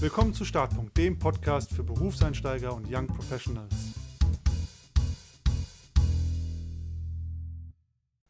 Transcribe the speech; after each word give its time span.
Willkommen 0.00 0.32
zu 0.32 0.44
Startpunkt, 0.44 0.96
dem 0.96 1.18
Podcast 1.18 1.74
für 1.74 1.82
Berufseinsteiger 1.82 2.72
und 2.72 2.86
Young 2.88 3.08
Professionals. 3.08 3.74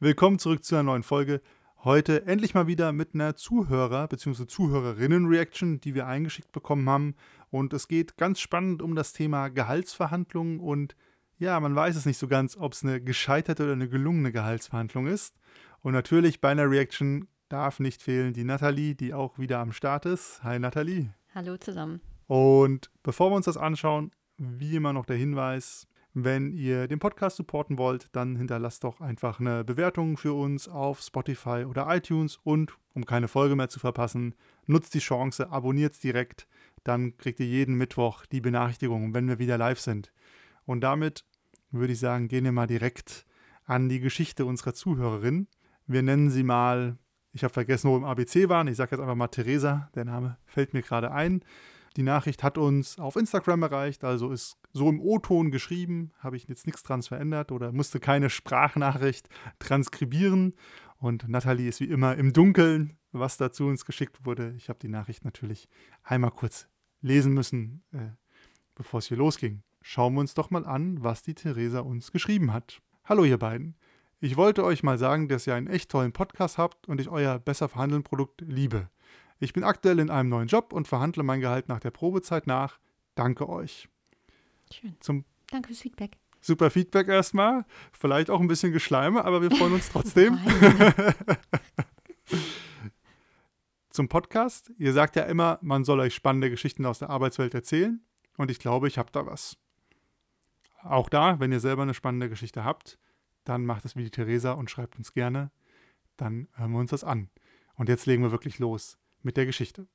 Willkommen 0.00 0.38
zurück 0.38 0.64
zu 0.64 0.76
einer 0.76 0.84
neuen 0.84 1.02
Folge. 1.02 1.42
Heute 1.84 2.26
endlich 2.26 2.54
mal 2.54 2.68
wieder 2.68 2.92
mit 2.92 3.12
einer 3.12 3.36
Zuhörer- 3.36 4.08
bzw. 4.08 4.46
Zuhörerinnen-Reaction, 4.46 5.78
die 5.82 5.94
wir 5.94 6.06
eingeschickt 6.06 6.52
bekommen 6.52 6.88
haben. 6.88 7.14
Und 7.50 7.74
es 7.74 7.86
geht 7.86 8.16
ganz 8.16 8.40
spannend 8.40 8.80
um 8.80 8.94
das 8.94 9.12
Thema 9.12 9.48
Gehaltsverhandlungen 9.48 10.60
und 10.60 10.96
ja, 11.36 11.60
man 11.60 11.76
weiß 11.76 11.96
es 11.96 12.06
nicht 12.06 12.18
so 12.18 12.28
ganz, 12.28 12.56
ob 12.56 12.72
es 12.72 12.82
eine 12.82 12.98
gescheiterte 13.02 13.64
oder 13.64 13.72
eine 13.74 13.90
gelungene 13.90 14.32
Gehaltsverhandlung 14.32 15.06
ist. 15.06 15.36
Und 15.80 15.92
natürlich 15.92 16.40
bei 16.40 16.48
einer 16.48 16.70
Reaction 16.70 17.28
darf 17.50 17.78
nicht 17.78 18.00
fehlen 18.00 18.32
die 18.32 18.44
Nathalie, 18.44 18.94
die 18.94 19.12
auch 19.12 19.38
wieder 19.38 19.58
am 19.58 19.72
Start 19.72 20.06
ist. 20.06 20.42
Hi 20.42 20.58
Nathalie. 20.58 21.12
Hallo 21.34 21.56
zusammen. 21.56 22.00
Und 22.26 22.90
bevor 23.02 23.30
wir 23.30 23.36
uns 23.36 23.46
das 23.46 23.56
anschauen, 23.56 24.12
wie 24.36 24.76
immer 24.76 24.92
noch 24.92 25.06
der 25.06 25.16
Hinweis, 25.16 25.86
wenn 26.14 26.52
ihr 26.52 26.88
den 26.88 26.98
Podcast 26.98 27.36
supporten 27.36 27.78
wollt, 27.78 28.08
dann 28.12 28.36
hinterlasst 28.36 28.84
doch 28.84 29.00
einfach 29.00 29.40
eine 29.40 29.64
Bewertung 29.64 30.16
für 30.16 30.32
uns 30.32 30.68
auf 30.68 31.00
Spotify 31.00 31.64
oder 31.68 31.86
iTunes 31.94 32.38
und 32.42 32.72
um 32.94 33.04
keine 33.04 33.28
Folge 33.28 33.56
mehr 33.56 33.68
zu 33.68 33.78
verpassen, 33.78 34.34
nutzt 34.66 34.94
die 34.94 34.98
Chance, 35.00 35.50
abonniert 35.50 36.02
direkt, 36.02 36.48
dann 36.82 37.16
kriegt 37.16 37.40
ihr 37.40 37.46
jeden 37.46 37.76
Mittwoch 37.76 38.26
die 38.26 38.40
Benachrichtigung, 38.40 39.14
wenn 39.14 39.28
wir 39.28 39.38
wieder 39.38 39.58
live 39.58 39.80
sind. 39.80 40.12
Und 40.64 40.80
damit 40.80 41.24
würde 41.70 41.92
ich 41.92 41.98
sagen, 41.98 42.28
gehen 42.28 42.44
wir 42.44 42.52
mal 42.52 42.66
direkt 42.66 43.26
an 43.64 43.88
die 43.88 44.00
Geschichte 44.00 44.46
unserer 44.46 44.74
Zuhörerin. 44.74 45.46
Wir 45.86 46.02
nennen 46.02 46.30
sie 46.30 46.42
mal, 46.42 46.96
ich 47.38 47.44
habe 47.44 47.54
vergessen, 47.54 47.88
wo 47.88 47.92
wir 47.92 47.98
im 47.98 48.04
ABC 48.04 48.48
waren, 48.48 48.66
ich 48.66 48.76
sage 48.76 48.96
jetzt 48.96 49.00
einfach 49.00 49.14
mal 49.14 49.28
Theresa, 49.28 49.88
der 49.94 50.04
Name 50.04 50.38
fällt 50.44 50.74
mir 50.74 50.82
gerade 50.82 51.12
ein. 51.12 51.44
Die 51.96 52.02
Nachricht 52.02 52.42
hat 52.42 52.58
uns 52.58 52.98
auf 52.98 53.14
Instagram 53.14 53.62
erreicht, 53.62 54.02
also 54.02 54.32
ist 54.32 54.58
so 54.72 54.88
im 54.88 55.00
O-Ton 55.00 55.52
geschrieben, 55.52 56.10
habe 56.18 56.36
ich 56.36 56.48
jetzt 56.48 56.66
nichts 56.66 56.82
dran 56.82 57.00
verändert 57.00 57.52
oder 57.52 57.70
musste 57.70 58.00
keine 58.00 58.28
Sprachnachricht 58.28 59.28
transkribieren. 59.60 60.54
Und 60.96 61.28
Nathalie 61.28 61.68
ist 61.68 61.78
wie 61.78 61.84
immer 61.84 62.16
im 62.16 62.32
Dunkeln, 62.32 62.96
was 63.12 63.36
dazu 63.36 63.66
uns 63.66 63.84
geschickt 63.84 64.26
wurde. 64.26 64.54
Ich 64.56 64.68
habe 64.68 64.80
die 64.80 64.88
Nachricht 64.88 65.24
natürlich 65.24 65.68
einmal 66.02 66.32
kurz 66.32 66.66
lesen 67.02 67.34
müssen, 67.34 67.84
äh, 67.92 68.10
bevor 68.74 68.98
es 68.98 69.06
hier 69.06 69.16
losging. 69.16 69.62
Schauen 69.80 70.14
wir 70.14 70.20
uns 70.20 70.34
doch 70.34 70.50
mal 70.50 70.66
an, 70.66 71.04
was 71.04 71.22
die 71.22 71.34
Theresa 71.34 71.80
uns 71.80 72.10
geschrieben 72.10 72.52
hat. 72.52 72.80
Hallo 73.04 73.22
ihr 73.22 73.38
beiden. 73.38 73.76
Ich 74.20 74.36
wollte 74.36 74.64
euch 74.64 74.82
mal 74.82 74.98
sagen, 74.98 75.28
dass 75.28 75.46
ihr 75.46 75.54
einen 75.54 75.68
echt 75.68 75.90
tollen 75.90 76.12
Podcast 76.12 76.58
habt 76.58 76.88
und 76.88 77.00
ich 77.00 77.08
euer 77.08 77.38
Besser 77.38 77.68
verhandeln 77.68 78.02
Produkt 78.02 78.40
liebe. 78.40 78.88
Ich 79.38 79.52
bin 79.52 79.62
aktuell 79.62 80.00
in 80.00 80.10
einem 80.10 80.28
neuen 80.28 80.48
Job 80.48 80.72
und 80.72 80.88
verhandle 80.88 81.22
mein 81.22 81.40
Gehalt 81.40 81.68
nach 81.68 81.78
der 81.78 81.92
Probezeit 81.92 82.48
nach. 82.48 82.80
Danke 83.14 83.48
euch. 83.48 83.88
Schön. 84.72 84.96
Zum 85.00 85.24
Danke 85.50 85.68
fürs 85.68 85.80
Feedback. 85.80 86.18
super 86.40 86.70
Feedback 86.70 87.06
erstmal. 87.08 87.64
Vielleicht 87.92 88.28
auch 88.30 88.40
ein 88.40 88.48
bisschen 88.48 88.72
Geschleime, 88.72 89.24
aber 89.24 89.40
wir 89.40 89.52
freuen 89.52 89.74
uns 89.74 89.88
trotzdem. 89.92 90.38
Zum 93.90 94.08
Podcast. 94.08 94.72
Ihr 94.78 94.92
sagt 94.92 95.16
ja 95.16 95.22
immer, 95.24 95.58
man 95.62 95.84
soll 95.84 96.00
euch 96.00 96.14
spannende 96.14 96.50
Geschichten 96.50 96.84
aus 96.86 96.98
der 96.98 97.10
Arbeitswelt 97.10 97.54
erzählen. 97.54 98.00
Und 98.36 98.50
ich 98.50 98.58
glaube, 98.58 98.88
ich 98.88 98.98
habe 98.98 99.10
da 99.12 99.26
was. 99.26 99.56
Auch 100.82 101.08
da, 101.08 101.40
wenn 101.40 101.50
ihr 101.52 101.60
selber 101.60 101.82
eine 101.82 101.94
spannende 101.94 102.28
Geschichte 102.28 102.64
habt, 102.64 102.98
dann 103.48 103.64
macht 103.64 103.84
es 103.84 103.96
wie 103.96 104.04
die 104.04 104.10
Theresa 104.10 104.52
und 104.52 104.70
schreibt 104.70 104.96
uns 104.96 105.12
gerne. 105.12 105.50
Dann 106.16 106.48
hören 106.54 106.72
wir 106.72 106.78
uns 106.80 106.90
das 106.90 107.04
an. 107.04 107.30
Und 107.74 107.88
jetzt 107.88 108.06
legen 108.06 108.22
wir 108.22 108.32
wirklich 108.32 108.58
los 108.58 108.98
mit 109.22 109.36
der 109.36 109.46
Geschichte. 109.46 109.86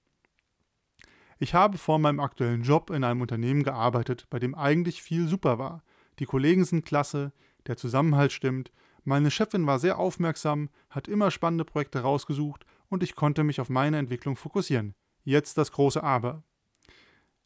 Ich 1.40 1.54
habe 1.54 1.78
vor 1.78 2.00
meinem 2.00 2.20
aktuellen 2.20 2.64
Job 2.64 2.90
in 2.90 3.04
einem 3.04 3.22
Unternehmen 3.22 3.64
gearbeitet, 3.64 4.28
bei 4.30 4.40
dem 4.40 4.56
eigentlich 4.56 5.02
viel 5.02 5.28
super 5.28 5.60
war. 5.60 5.84
Die 6.20 6.26
Kollegen 6.26 6.64
sind 6.64 6.86
klasse, 6.86 7.34
der 7.68 7.78
Zusammenhalt 7.78 8.32
stimmt, 8.32 8.72
meine 9.06 9.32
Chefin 9.32 9.68
war 9.68 9.80
sehr 9.80 10.00
aufmerksam, 10.00 10.70
hat 10.90 11.08
immer 11.08 11.30
spannende 11.30 11.66
Projekte 11.66 12.00
rausgesucht 12.00 12.66
und 12.88 13.04
ich 13.04 13.16
konnte 13.16 13.44
mich 13.44 13.60
auf 13.60 13.70
meine 13.70 13.98
Entwicklung 13.98 14.38
fokussieren. 14.38 14.96
Jetzt 15.24 15.58
das 15.58 15.74
große 15.74 16.02
Aber. 16.02 16.44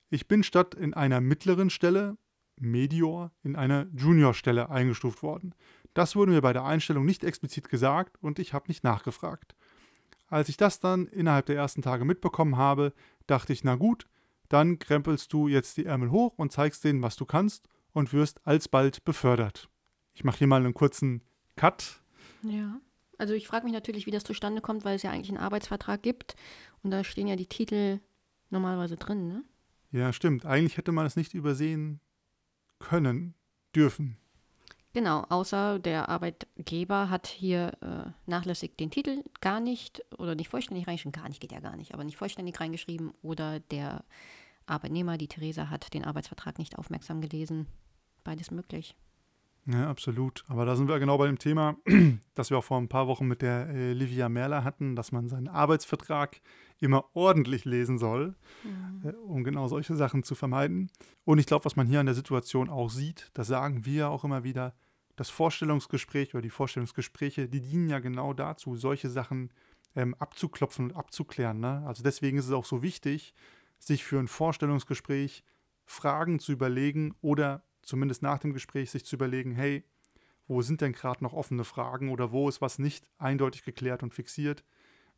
Ich 0.10 0.28
bin 0.28 0.44
statt 0.44 0.76
in 0.76 0.94
einer 0.94 1.20
mittleren 1.20 1.70
Stelle, 1.70 2.18
Medior, 2.60 3.32
in 3.44 3.56
eine 3.56 3.90
Juniorstelle 3.96 4.70
eingestuft 4.70 5.24
worden. 5.24 5.54
Das 5.94 6.16
wurde 6.16 6.32
mir 6.32 6.42
bei 6.42 6.54
der 6.54 6.66
Einstellung 6.66 7.06
nicht 7.06 7.24
explizit 7.24 7.70
gesagt 7.70 8.18
und 8.22 8.40
ich 8.40 8.54
habe 8.54 8.68
nicht 8.68 8.84
nachgefragt. 8.84 9.56
Als 10.28 10.50
ich 10.50 10.58
das 10.58 10.80
dann 10.80 11.08
innerhalb 11.08 11.46
der 11.46 11.56
ersten 11.56 11.82
Tage 11.82 12.06
mitbekommen 12.06 12.58
habe, 12.58 12.94
dachte 13.28 13.54
ich, 13.54 13.64
na 13.64 13.76
gut, 13.76 14.08
dann 14.50 14.80
krempelst 14.80 15.32
du 15.32 15.48
jetzt 15.48 15.78
die 15.78 15.86
Ärmel 15.86 16.12
hoch 16.12 16.38
und 16.38 16.52
zeigst 16.52 16.84
denen, 16.84 17.02
was 17.02 17.16
du 17.16 17.26
kannst 17.26 17.70
und 17.94 18.14
wirst 18.14 18.46
alsbald 18.46 19.04
befördert. 19.06 19.70
Ich 20.14 20.24
mache 20.24 20.40
hier 20.40 20.48
mal 20.48 20.64
einen 20.64 20.74
kurzen 20.74 21.24
Cut. 21.56 22.02
ja. 22.44 22.80
Also 23.20 23.34
ich 23.34 23.48
frage 23.48 23.66
mich 23.66 23.74
natürlich, 23.74 24.06
wie 24.06 24.12
das 24.12 24.24
zustande 24.24 24.62
kommt, 24.62 24.86
weil 24.86 24.96
es 24.96 25.02
ja 25.02 25.10
eigentlich 25.10 25.30
einen 25.30 25.40
Arbeitsvertrag 25.40 26.04
gibt 26.04 26.36
und 26.84 26.92
da 26.92 27.04
stehen 27.04 27.26
ja 27.26 27.36
die 27.36 27.48
Titel 27.48 28.00
normalerweise 28.52 28.96
drin, 28.96 29.28
ne? 29.28 29.44
Ja, 29.90 30.14
stimmt. 30.14 30.46
Eigentlich 30.46 30.78
hätte 30.78 30.92
man 30.92 31.08
es 31.08 31.16
nicht 31.16 31.34
übersehen 31.34 32.00
können, 32.80 33.34
dürfen. 33.76 34.18
Genau, 34.94 35.26
außer 35.30 35.78
der 35.78 36.10
Arbeitgeber 36.10 37.10
hat 37.10 37.28
hier 37.28 37.74
äh, 37.82 38.10
nachlässig 38.26 38.78
den 38.78 38.90
Titel 38.90 39.24
gar 39.42 39.60
nicht 39.60 40.04
oder 40.18 40.34
nicht 40.34 40.50
vollständig 40.50 40.88
reingeschrieben, 40.88 41.12
gar 41.12 41.30
nicht 41.30 41.40
geht 41.40 41.52
ja 41.52 41.60
gar 41.60 41.76
nicht, 41.76 41.94
aber 41.94 42.04
nicht 42.04 42.18
vollständig 42.18 42.60
reingeschrieben 42.60 43.14
oder 43.22 43.60
der 43.60 44.04
Arbeitnehmer, 44.66 45.18
die 45.18 45.28
Theresa, 45.28 45.70
hat 45.70 45.94
den 45.94 46.04
Arbeitsvertrag 46.04 46.58
nicht 46.58 46.78
aufmerksam 46.78 47.22
gelesen. 47.22 47.68
Beides 48.24 48.52
möglich. 48.52 48.96
Ja, 49.70 49.90
absolut. 49.90 50.46
Aber 50.48 50.66
da 50.66 50.78
sind 50.78 50.88
wir 50.88 50.98
genau 50.98 51.18
bei 51.18 51.28
dem 51.28 51.40
Thema, 51.40 51.76
das 52.36 52.50
wir 52.50 52.58
auch 52.58 52.64
vor 52.64 52.78
ein 52.78 52.88
paar 52.88 53.08
Wochen 53.08 53.28
mit 53.28 53.42
der 53.42 53.68
äh, 53.68 53.92
Livia 53.92 54.30
Merler 54.30 54.64
hatten, 54.64 54.96
dass 54.96 55.12
man 55.12 55.28
seinen 55.28 55.50
Arbeitsvertrag 55.50 56.40
immer 56.80 57.06
ordentlich 57.14 57.66
lesen 57.66 57.98
soll, 57.98 58.36
äh, 59.04 59.10
um 59.10 59.44
genau 59.44 59.68
solche 59.68 59.96
Sachen 59.98 60.24
zu 60.24 60.36
vermeiden. 60.36 60.90
Und 61.26 61.40
ich 61.40 61.48
glaube, 61.48 61.66
was 61.66 61.76
man 61.76 61.86
hier 61.86 62.00
an 62.00 62.06
der 62.06 62.16
Situation 62.16 62.70
auch 62.70 62.90
sieht, 62.90 63.30
das 63.34 63.48
sagen 63.48 63.86
wir 63.86 64.10
auch 64.10 64.24
immer 64.24 64.46
wieder, 64.46 64.74
das 65.18 65.30
Vorstellungsgespräch 65.30 66.34
oder 66.34 66.42
die 66.42 66.50
Vorstellungsgespräche, 66.50 67.50
die 67.50 67.60
dienen 67.60 67.90
ja 67.90 68.00
genau 68.00 68.34
dazu, 68.34 68.78
solche 68.78 69.10
Sachen 69.10 69.52
ähm, 69.96 70.16
abzuklopfen 70.16 70.92
und 70.92 70.96
abzuklären. 70.96 71.60
Ne? 71.60 71.84
Also 71.86 72.04
deswegen 72.04 72.38
ist 72.38 72.46
es 72.46 72.52
auch 72.52 72.66
so 72.66 72.84
wichtig, 72.84 73.34
sich 73.80 74.06
für 74.06 74.20
ein 74.20 74.30
Vorstellungsgespräch 74.30 75.44
Fragen 75.86 76.40
zu 76.40 76.52
überlegen 76.52 77.16
oder 77.22 77.64
zumindest 77.88 78.22
nach 78.22 78.38
dem 78.38 78.54
Gespräch 78.54 78.92
sich 78.92 79.06
zu 79.06 79.16
überlegen, 79.16 79.54
hey, 79.54 79.84
wo 80.48 80.62
sind 80.62 80.82
denn 80.82 80.92
gerade 80.92 81.24
noch 81.24 81.34
offene 81.34 81.64
Fragen 81.64 82.10
oder 82.10 82.32
wo 82.32 82.48
ist 82.48 82.62
was 82.62 82.80
nicht 82.80 83.08
eindeutig 83.18 83.64
geklärt 83.64 84.04
und 84.04 84.14
fixiert? 84.14 84.64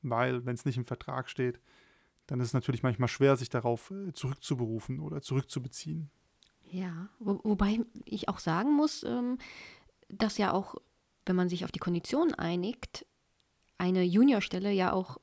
Weil, 0.02 0.46
wenn 0.46 0.56
es 0.56 0.66
nicht 0.66 0.78
im 0.78 0.86
Vertrag 0.86 1.30
steht, 1.30 1.60
dann 2.28 2.40
ist 2.40 2.48
es 2.48 2.54
natürlich 2.54 2.84
manchmal 2.84 3.10
schwer, 3.10 3.36
sich 3.36 3.50
darauf 3.50 3.92
äh, 3.92 4.14
zurückzuberufen 4.14 5.00
oder 5.00 5.22
zurückzubeziehen. 5.22 6.10
Ja, 6.70 7.10
wo, 7.20 7.42
wobei 7.44 7.80
ich 8.06 8.30
auch 8.30 8.40
sagen 8.40 8.76
muss, 8.76 9.04
ähm, 9.04 9.40
dass 10.08 10.38
ja 10.38 10.54
auch, 10.54 10.76
wenn 11.26 11.36
man 11.36 11.50
sich 11.50 11.66
auf 11.66 11.72
die 11.72 11.80
Konditionen 11.80 12.36
einigt, 12.36 13.06
eine 13.80 14.04
Juniorstelle 14.04 14.72
ja 14.72 14.94
auch 14.94 15.18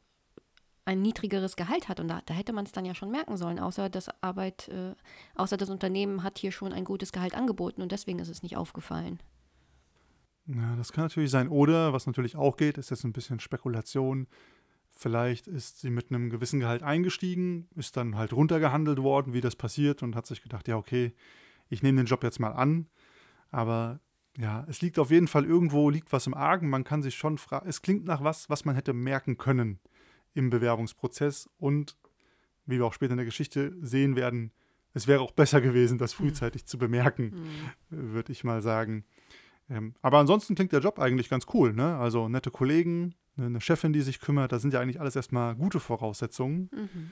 ein 0.87 1.03
niedrigeres 1.03 1.57
Gehalt 1.57 1.89
hat. 1.89 2.01
Und 2.01 2.09
da, 2.09 2.23
da 2.25 2.33
hätte 2.33 2.53
man 2.53 2.65
es 2.65 2.73
dann 2.73 2.87
ja 2.87 2.95
schon 2.95 3.11
merken 3.11 3.37
sollen, 3.37 3.59
außer 3.59 3.91
das 3.91 4.09
Arbeit, 4.23 4.69
äh, 4.69 4.95
außer 5.35 5.57
das 5.57 5.69
Unternehmen 5.69 6.23
hat 6.23 6.39
hier 6.39 6.53
schon 6.53 6.73
ein 6.73 6.85
gutes 6.85 7.13
Gehalt 7.13 7.35
angeboten 7.35 7.83
und 7.83 7.93
deswegen 7.93 8.21
ist 8.21 8.29
es 8.29 8.43
nicht 8.43 8.57
aufgefallen. 8.57 9.21
Ja, 10.47 10.77
das 10.77 10.93
kann 10.93 11.05
natürlich 11.05 11.31
sein. 11.31 11.49
Oder, 11.49 11.93
was 11.93 12.07
natürlich 12.07 12.37
auch 12.37 12.57
geht, 12.57 12.79
ist 12.79 12.91
jetzt 12.91 13.05
ein 13.05 13.13
bisschen 13.13 13.41
Spekulation. 13.41 14.29
Vielleicht 14.89 15.49
ist 15.49 15.81
sie 15.81 15.91
mit 15.91 16.11
einem 16.11 16.31
gewissen 16.31 16.61
Gehalt 16.61 16.85
eingestiegen, 16.85 17.69
ist 17.75 17.97
dann 17.97 18.17
halt 18.17 18.33
runtergehandelt 18.33 19.03
worden, 19.03 19.35
wie 19.35 19.41
das 19.41 19.57
passiert 19.57 20.05
und 20.05 20.15
hat 20.15 20.27
sich 20.27 20.41
gedacht, 20.41 20.69
ja, 20.69 20.77
okay, 20.77 21.13
ich 21.69 21.83
nehme 21.83 22.01
den 22.01 22.07
Job 22.07 22.23
jetzt 22.23 22.39
mal 22.39 22.53
an. 22.53 22.87
Aber 23.51 23.99
ja, 24.39 24.65
es 24.69 24.81
liegt 24.83 25.01
auf 25.01 25.11
jeden 25.11 25.27
Fall 25.27 25.45
irgendwo, 25.45 25.91
liegt 25.91 26.13
was 26.13 26.29
im 26.29 26.35
Argen. 26.35 26.71
Man 26.71 26.85
kann 26.85 27.03
sich 27.03 27.17
schon 27.17 27.39
fragen, 27.39 27.69
es 27.69 27.83
klingt 27.83 28.05
nach 28.05 28.23
was, 28.23 28.49
was 28.49 28.65
man 28.65 28.77
hätte 28.77 28.93
merken 28.93 29.37
können 29.37 29.81
im 30.37 30.51
Bewerbungsprozess. 30.51 31.49
Und 31.59 31.97
wie 32.67 32.79
wir 32.79 32.87
auch 32.87 32.93
später 32.93 33.13
in 33.13 33.19
der 33.19 33.27
Geschichte 33.27 33.75
sehen 33.81 34.17
werden, 34.17 34.53
es 34.93 35.07
wäre 35.07 35.21
auch 35.21 35.33
besser 35.33 35.61
gewesen, 35.61 35.99
das 35.99 36.15
frühzeitig 36.15 36.67
zu 36.67 36.79
bemerken, 36.79 37.35
würde 37.91 38.33
ich 38.33 38.45
mal 38.45 38.63
sagen. 38.63 39.05
Ähm, 39.69 39.95
aber 40.01 40.19
ansonsten 40.19 40.55
klingt 40.55 40.73
der 40.73 40.81
Job 40.81 40.99
eigentlich 40.99 41.29
ganz 41.29 41.47
cool. 41.53 41.73
Ne? 41.73 41.97
Also 41.97 42.29
nette 42.29 42.51
Kollegen, 42.51 43.15
ne, 43.35 43.47
eine 43.47 43.61
Chefin, 43.61 43.93
die 43.93 44.01
sich 44.01 44.21
kümmert, 44.21 44.53
das 44.53 44.63
sind 44.63 44.73
ja 44.73 44.81
eigentlich 44.81 45.01
alles 45.01 45.17
erstmal 45.17 45.55
gute 45.55 45.81
Voraussetzungen. 45.81 46.71
Mhm. 46.73 47.11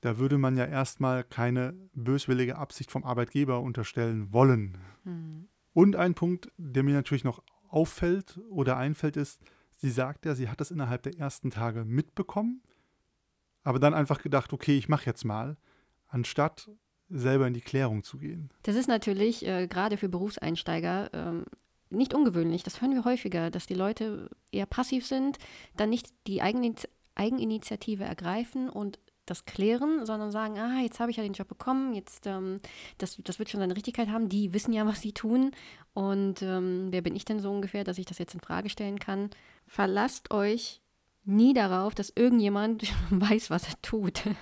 Da 0.00 0.18
würde 0.18 0.36
man 0.36 0.56
ja 0.56 0.66
erstmal 0.66 1.24
keine 1.24 1.74
böswillige 1.94 2.56
Absicht 2.56 2.90
vom 2.90 3.04
Arbeitgeber 3.04 3.60
unterstellen 3.62 4.32
wollen. 4.32 4.78
Mhm. 5.04 5.48
Und 5.72 5.96
ein 5.96 6.14
Punkt, 6.14 6.48
der 6.56 6.82
mir 6.82 6.94
natürlich 6.94 7.24
noch 7.24 7.42
auffällt 7.68 8.38
oder 8.50 8.76
einfällt, 8.76 9.16
ist, 9.16 9.40
sie 9.76 9.90
sagt 9.90 10.26
ja, 10.26 10.34
sie 10.34 10.48
hat 10.48 10.60
das 10.60 10.70
innerhalb 10.70 11.02
der 11.02 11.18
ersten 11.18 11.50
Tage 11.50 11.84
mitbekommen, 11.84 12.62
aber 13.62 13.78
dann 13.78 13.94
einfach 13.94 14.22
gedacht, 14.22 14.52
okay, 14.52 14.76
ich 14.76 14.88
mache 14.88 15.06
jetzt 15.06 15.24
mal. 15.24 15.56
anstatt 16.08 16.70
selber 17.08 17.46
in 17.46 17.54
die 17.54 17.60
Klärung 17.60 18.02
zu 18.02 18.18
gehen. 18.18 18.50
Das 18.62 18.76
ist 18.76 18.88
natürlich 18.88 19.46
äh, 19.46 19.66
gerade 19.66 19.96
für 19.96 20.08
Berufseinsteiger 20.08 21.10
ähm, 21.12 21.44
nicht 21.90 22.14
ungewöhnlich. 22.14 22.62
Das 22.62 22.80
hören 22.80 22.92
wir 22.92 23.04
häufiger, 23.04 23.50
dass 23.50 23.66
die 23.66 23.74
Leute 23.74 24.30
eher 24.50 24.66
passiv 24.66 25.06
sind, 25.06 25.38
dann 25.76 25.90
nicht 25.90 26.12
die 26.26 26.42
Eigeniniti 26.42 26.88
Eigeninitiative 27.16 28.02
ergreifen 28.02 28.68
und 28.68 28.98
das 29.26 29.46
klären, 29.46 30.06
sondern 30.06 30.30
sagen, 30.30 30.58
ah, 30.58 30.80
jetzt 30.80 31.00
habe 31.00 31.10
ich 31.10 31.16
ja 31.16 31.22
den 31.22 31.32
Job 31.32 31.48
bekommen, 31.48 31.94
jetzt, 31.94 32.26
ähm, 32.26 32.58
das, 32.98 33.16
das 33.24 33.38
wird 33.38 33.50
schon 33.50 33.60
seine 33.60 33.76
Richtigkeit 33.76 34.08
haben, 34.08 34.28
die 34.28 34.52
wissen 34.52 34.72
ja, 34.72 34.86
was 34.86 35.00
sie 35.00 35.12
tun 35.12 35.52
und 35.94 36.42
ähm, 36.42 36.88
wer 36.90 37.02
bin 37.02 37.16
ich 37.16 37.24
denn 37.24 37.40
so 37.40 37.50
ungefähr, 37.50 37.84
dass 37.84 37.98
ich 37.98 38.06
das 38.06 38.18
jetzt 38.18 38.34
in 38.34 38.40
Frage 38.40 38.68
stellen 38.68 38.98
kann. 38.98 39.30
Verlasst 39.66 40.30
euch 40.30 40.80
nie 41.24 41.54
darauf, 41.54 41.94
dass 41.94 42.12
irgendjemand 42.14 42.84
weiß, 43.10 43.50
was 43.50 43.68
er 43.68 43.80
tut. 43.82 44.22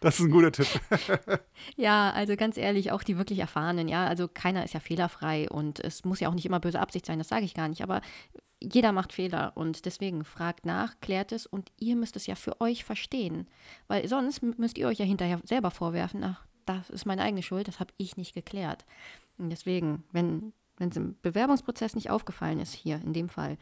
Das 0.00 0.18
ist 0.18 0.26
ein 0.26 0.32
guter 0.32 0.50
Tipp. 0.50 0.66
ja, 1.76 2.10
also 2.10 2.34
ganz 2.34 2.56
ehrlich, 2.56 2.90
auch 2.90 3.02
die 3.02 3.18
wirklich 3.18 3.38
Erfahrenen, 3.38 3.86
ja, 3.86 4.06
also 4.06 4.26
keiner 4.26 4.64
ist 4.64 4.72
ja 4.74 4.80
fehlerfrei 4.80 5.48
und 5.48 5.78
es 5.78 6.04
muss 6.04 6.20
ja 6.20 6.28
auch 6.28 6.34
nicht 6.34 6.46
immer 6.46 6.58
böse 6.58 6.80
Absicht 6.80 7.04
sein, 7.04 7.18
das 7.18 7.28
sage 7.28 7.44
ich 7.44 7.54
gar 7.54 7.68
nicht, 7.68 7.82
aber 7.82 8.00
jeder 8.60 8.92
macht 8.92 9.12
Fehler 9.12 9.52
und 9.54 9.84
deswegen 9.84 10.24
fragt 10.24 10.64
nach, 10.64 10.98
klärt 11.00 11.32
es 11.32 11.46
und 11.46 11.70
ihr 11.78 11.96
müsst 11.96 12.16
es 12.16 12.26
ja 12.26 12.34
für 12.34 12.60
euch 12.60 12.82
verstehen, 12.82 13.46
weil 13.88 14.08
sonst 14.08 14.42
müsst 14.42 14.78
ihr 14.78 14.88
euch 14.88 14.98
ja 14.98 15.04
hinterher 15.04 15.38
selber 15.44 15.70
vorwerfen, 15.70 16.24
ach, 16.24 16.44
das 16.64 16.90
ist 16.90 17.04
meine 17.06 17.22
eigene 17.22 17.42
Schuld, 17.42 17.68
das 17.68 17.78
habe 17.78 17.92
ich 17.98 18.16
nicht 18.16 18.34
geklärt. 18.34 18.86
Und 19.38 19.50
deswegen, 19.50 20.02
wenn 20.12 20.54
wenn 20.80 20.88
es 20.88 20.96
im 20.96 21.14
Bewerbungsprozess 21.20 21.94
nicht 21.94 22.10
aufgefallen 22.10 22.58
ist, 22.58 22.72
hier 22.72 22.96
in 23.04 23.12
dem 23.12 23.28
Fall, 23.28 23.58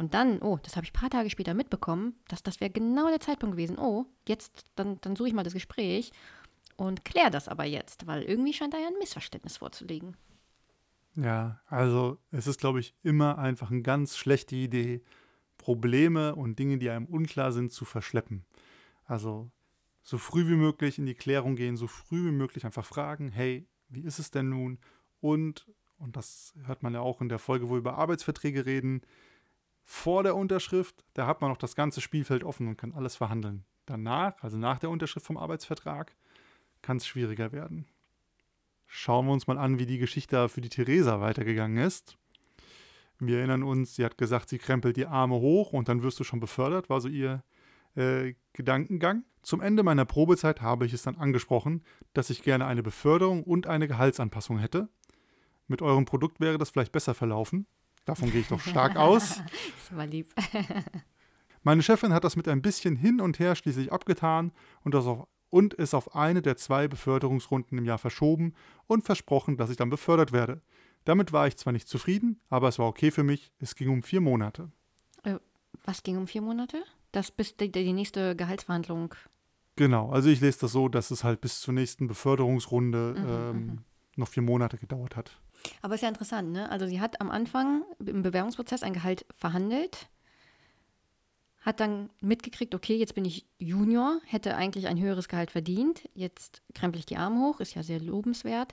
und 0.00 0.14
dann, 0.14 0.40
oh, 0.40 0.58
das 0.62 0.76
habe 0.76 0.86
ich 0.86 0.92
ein 0.94 0.98
paar 0.98 1.10
Tage 1.10 1.28
später 1.28 1.52
mitbekommen, 1.52 2.14
dass 2.28 2.42
das 2.42 2.58
wäre 2.58 2.70
genau 2.70 3.08
der 3.08 3.20
Zeitpunkt 3.20 3.56
gewesen. 3.56 3.78
Oh, 3.78 4.06
jetzt, 4.26 4.64
dann, 4.74 4.98
dann 5.02 5.14
suche 5.14 5.28
ich 5.28 5.34
mal 5.34 5.42
das 5.42 5.52
Gespräch 5.52 6.10
und 6.76 7.04
kläre 7.04 7.30
das 7.30 7.48
aber 7.48 7.66
jetzt, 7.66 8.06
weil 8.06 8.22
irgendwie 8.22 8.54
scheint 8.54 8.72
da 8.72 8.78
ja 8.78 8.86
ein 8.86 8.98
Missverständnis 8.98 9.58
vorzulegen. 9.58 10.16
Ja, 11.16 11.60
also 11.66 12.16
es 12.30 12.46
ist, 12.46 12.58
glaube 12.58 12.80
ich, 12.80 12.94
immer 13.02 13.36
einfach 13.36 13.70
eine 13.70 13.82
ganz 13.82 14.16
schlechte 14.16 14.56
Idee, 14.56 15.02
Probleme 15.58 16.34
und 16.34 16.58
Dinge, 16.58 16.78
die 16.78 16.88
einem 16.88 17.04
unklar 17.04 17.52
sind, 17.52 17.70
zu 17.70 17.84
verschleppen. 17.84 18.46
Also 19.04 19.50
so 20.00 20.16
früh 20.16 20.48
wie 20.48 20.56
möglich 20.56 20.98
in 20.98 21.04
die 21.04 21.14
Klärung 21.14 21.56
gehen, 21.56 21.76
so 21.76 21.88
früh 21.88 22.24
wie 22.24 22.32
möglich 22.32 22.64
einfach 22.64 22.86
fragen, 22.86 23.28
hey, 23.28 23.68
wie 23.90 24.04
ist 24.04 24.18
es 24.18 24.30
denn 24.30 24.48
nun? 24.48 24.78
Und, 25.20 25.66
und 25.98 26.16
das 26.16 26.54
hört 26.64 26.82
man 26.82 26.94
ja 26.94 27.00
auch 27.00 27.20
in 27.20 27.28
der 27.28 27.38
Folge, 27.38 27.68
wo 27.68 27.74
wir 27.74 27.80
über 27.80 27.98
Arbeitsverträge 27.98 28.64
reden, 28.64 29.02
vor 29.82 30.22
der 30.22 30.36
Unterschrift, 30.36 31.04
da 31.14 31.26
hat 31.26 31.40
man 31.40 31.50
noch 31.50 31.56
das 31.56 31.74
ganze 31.74 32.00
Spielfeld 32.00 32.44
offen 32.44 32.68
und 32.68 32.76
kann 32.76 32.92
alles 32.92 33.16
verhandeln. 33.16 33.64
Danach, 33.86 34.42
also 34.42 34.56
nach 34.56 34.78
der 34.78 34.90
Unterschrift 34.90 35.26
vom 35.26 35.36
Arbeitsvertrag, 35.36 36.14
kann 36.82 36.98
es 36.98 37.06
schwieriger 37.06 37.52
werden. 37.52 37.86
Schauen 38.86 39.26
wir 39.26 39.32
uns 39.32 39.46
mal 39.46 39.58
an, 39.58 39.78
wie 39.78 39.86
die 39.86 39.98
Geschichte 39.98 40.48
für 40.48 40.60
die 40.60 40.68
Theresa 40.68 41.20
weitergegangen 41.20 41.78
ist. 41.78 42.16
Wir 43.18 43.38
erinnern 43.38 43.62
uns, 43.62 43.94
sie 43.94 44.04
hat 44.04 44.16
gesagt, 44.16 44.48
sie 44.48 44.58
krempelt 44.58 44.96
die 44.96 45.06
Arme 45.06 45.36
hoch 45.36 45.72
und 45.72 45.88
dann 45.88 46.02
wirst 46.02 46.18
du 46.18 46.24
schon 46.24 46.40
befördert, 46.40 46.88
war 46.88 47.00
so 47.00 47.08
ihr 47.08 47.44
äh, 47.94 48.34
Gedankengang. 48.52 49.24
Zum 49.42 49.60
Ende 49.60 49.82
meiner 49.82 50.04
Probezeit 50.04 50.60
habe 50.60 50.86
ich 50.86 50.92
es 50.92 51.02
dann 51.02 51.16
angesprochen, 51.16 51.82
dass 52.14 52.30
ich 52.30 52.42
gerne 52.42 52.66
eine 52.66 52.82
Beförderung 52.82 53.44
und 53.44 53.66
eine 53.66 53.88
Gehaltsanpassung 53.88 54.58
hätte. 54.58 54.88
Mit 55.66 55.82
eurem 55.82 56.04
Produkt 56.04 56.40
wäre 56.40 56.58
das 56.58 56.70
vielleicht 56.70 56.92
besser 56.92 57.14
verlaufen. 57.14 57.66
Davon 58.10 58.32
gehe 58.32 58.40
ich 58.40 58.48
doch 58.48 58.60
stark 58.60 58.96
aus. 58.96 59.40
das 59.88 59.96
war 59.96 60.04
lieb. 60.04 60.34
Meine 61.62 61.80
Chefin 61.80 62.12
hat 62.12 62.24
das 62.24 62.34
mit 62.34 62.48
ein 62.48 62.60
bisschen 62.60 62.96
hin 62.96 63.20
und 63.20 63.38
her 63.38 63.54
schließlich 63.54 63.92
abgetan 63.92 64.50
und, 64.82 64.94
das 64.94 65.06
auf, 65.06 65.28
und 65.48 65.78
es 65.78 65.94
auf 65.94 66.16
eine 66.16 66.42
der 66.42 66.56
zwei 66.56 66.88
Beförderungsrunden 66.88 67.78
im 67.78 67.84
Jahr 67.84 67.98
verschoben 67.98 68.54
und 68.88 69.04
versprochen, 69.04 69.56
dass 69.56 69.70
ich 69.70 69.76
dann 69.76 69.90
befördert 69.90 70.32
werde. 70.32 70.60
Damit 71.04 71.32
war 71.32 71.46
ich 71.46 71.56
zwar 71.56 71.72
nicht 71.72 71.86
zufrieden, 71.86 72.40
aber 72.48 72.66
es 72.66 72.80
war 72.80 72.88
okay 72.88 73.12
für 73.12 73.22
mich. 73.22 73.52
Es 73.60 73.76
ging 73.76 73.90
um 73.90 74.02
vier 74.02 74.20
Monate. 74.20 74.72
Äh, 75.22 75.36
was 75.84 76.02
ging 76.02 76.16
um 76.16 76.26
vier 76.26 76.42
Monate? 76.42 76.82
Das 77.12 77.30
bis 77.30 77.56
die, 77.56 77.70
die 77.70 77.92
nächste 77.92 78.34
Gehaltsverhandlung. 78.34 79.14
Genau, 79.76 80.10
also 80.10 80.30
ich 80.30 80.40
lese 80.40 80.62
das 80.62 80.72
so, 80.72 80.88
dass 80.88 81.12
es 81.12 81.22
halt 81.22 81.40
bis 81.40 81.60
zur 81.60 81.74
nächsten 81.74 82.08
Beförderungsrunde 82.08 83.14
mhm, 83.16 83.28
ähm, 83.28 83.66
mhm. 83.66 83.78
noch 84.16 84.28
vier 84.28 84.42
Monate 84.42 84.78
gedauert 84.78 85.14
hat. 85.14 85.40
Aber 85.82 85.94
ist 85.94 86.02
ja 86.02 86.08
interessant, 86.08 86.52
ne? 86.52 86.70
Also 86.70 86.86
sie 86.86 87.00
hat 87.00 87.20
am 87.20 87.30
Anfang 87.30 87.82
im 88.04 88.22
Bewerbungsprozess 88.22 88.82
ein 88.82 88.92
Gehalt 88.92 89.26
verhandelt, 89.38 90.08
hat 91.60 91.80
dann 91.80 92.10
mitgekriegt, 92.20 92.74
okay, 92.74 92.96
jetzt 92.96 93.14
bin 93.14 93.24
ich 93.24 93.46
Junior, 93.58 94.20
hätte 94.26 94.56
eigentlich 94.56 94.86
ein 94.86 94.98
höheres 94.98 95.28
Gehalt 95.28 95.50
verdient, 95.50 96.08
jetzt 96.14 96.62
krempel 96.74 96.98
ich 96.98 97.06
die 97.06 97.18
Arme 97.18 97.40
hoch, 97.40 97.60
ist 97.60 97.74
ja 97.74 97.82
sehr 97.82 98.00
lobenswert, 98.00 98.72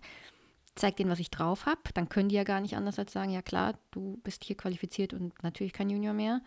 zeigt 0.76 1.00
denen, 1.00 1.10
was 1.10 1.20
ich 1.20 1.30
drauf 1.30 1.66
habe, 1.66 1.82
dann 1.94 2.08
können 2.08 2.30
die 2.30 2.36
ja 2.36 2.44
gar 2.44 2.62
nicht 2.62 2.78
anders 2.78 3.00
als 3.00 3.12
sagen, 3.12 3.32
ja 3.32 3.42
klar, 3.42 3.78
du 3.92 4.20
bist 4.24 4.44
hier 4.44 4.56
qualifiziert 4.56 5.14
und 5.14 5.42
natürlich 5.44 5.74
kein 5.74 5.90
Junior 5.90 6.14
mehr. 6.14 6.42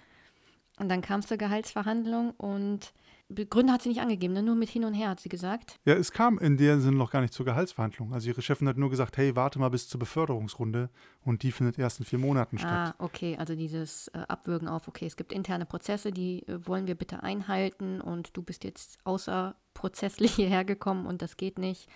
Und 0.78 0.88
dann 0.88 1.02
kam 1.02 1.20
es 1.20 1.26
zur 1.26 1.36
Gehaltsverhandlung 1.36 2.30
und 2.30 2.94
Gründe 3.34 3.72
hat 3.72 3.82
sie 3.82 3.88
nicht 3.88 4.00
angegeben, 4.00 4.34
ne? 4.34 4.42
nur 4.42 4.56
mit 4.56 4.68
hin 4.68 4.84
und 4.84 4.94
her 4.94 5.10
hat 5.10 5.20
sie 5.20 5.28
gesagt. 5.28 5.76
Ja, 5.84 5.94
es 5.94 6.10
kam 6.10 6.38
in 6.38 6.56
der 6.56 6.80
Sinne 6.80 6.96
noch 6.96 7.10
gar 7.10 7.20
nicht 7.20 7.32
zur 7.32 7.46
Gehaltsverhandlung. 7.46 8.12
Also 8.12 8.28
ihre 8.28 8.42
Chefin 8.42 8.68
hat 8.68 8.76
nur 8.76 8.90
gesagt, 8.90 9.16
hey, 9.16 9.36
warte 9.36 9.58
mal 9.58 9.68
bis 9.68 9.88
zur 9.88 10.00
Beförderungsrunde 10.00 10.90
und 11.24 11.42
die 11.42 11.52
findet 11.52 11.78
erst 11.78 12.00
in 12.00 12.06
vier 12.06 12.18
Monaten 12.18 12.58
statt. 12.58 12.94
Ah, 12.98 13.04
okay, 13.04 13.36
also 13.38 13.54
dieses 13.54 14.08
äh, 14.08 14.18
Abwürgen 14.28 14.68
auf, 14.68 14.88
okay, 14.88 15.06
es 15.06 15.16
gibt 15.16 15.32
interne 15.32 15.66
Prozesse, 15.66 16.10
die 16.10 16.46
äh, 16.48 16.66
wollen 16.66 16.86
wir 16.86 16.94
bitte 16.94 17.22
einhalten 17.22 18.00
und 18.00 18.36
du 18.36 18.42
bist 18.42 18.64
jetzt 18.64 18.98
außer 19.04 19.54
prozesslich 19.74 20.32
hierher 20.36 20.64
gekommen 20.64 21.06
und 21.06 21.22
das 21.22 21.36
geht 21.36 21.58
nicht. 21.58 21.88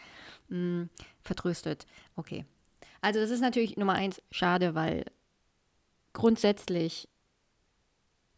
Hm, 0.49 0.89
vertröstet, 1.21 1.87
okay. 2.17 2.45
Also 3.01 3.21
das 3.21 3.31
ist 3.31 3.41
natürlich 3.41 3.77
Nummer 3.77 3.95
eins 3.95 4.23
schade, 4.31 4.75
weil 4.75 5.05
grundsätzlich 6.13 7.09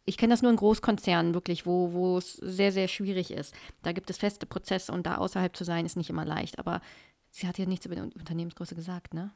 ich 0.07 0.17
kenne 0.17 0.33
das 0.33 0.41
nur 0.41 0.51
in 0.51 0.57
Großkonzernen 0.57 1.33
wirklich, 1.33 1.65
wo, 1.65 1.91
wo 1.91 2.17
es 2.17 2.33
sehr, 2.33 2.71
sehr 2.71 2.87
schwierig 2.87 3.29
ist. 3.29 3.53
Da 3.83 3.91
gibt 3.91 4.09
es 4.09 4.17
feste 4.17 4.45
Prozesse 4.45 4.91
und 4.93 5.05
da 5.05 5.17
außerhalb 5.17 5.55
zu 5.55 5.65
sein, 5.65 5.85
ist 5.85 5.97
nicht 5.97 6.09
immer 6.09 6.25
leicht. 6.25 6.59
Aber 6.59 6.81
sie 7.29 7.45
hat 7.45 7.57
ja 7.57 7.65
nichts 7.65 7.85
über 7.85 7.95
die 7.95 8.01
Unternehmensgröße 8.01 8.73
gesagt, 8.73 9.13
ne? 9.13 9.31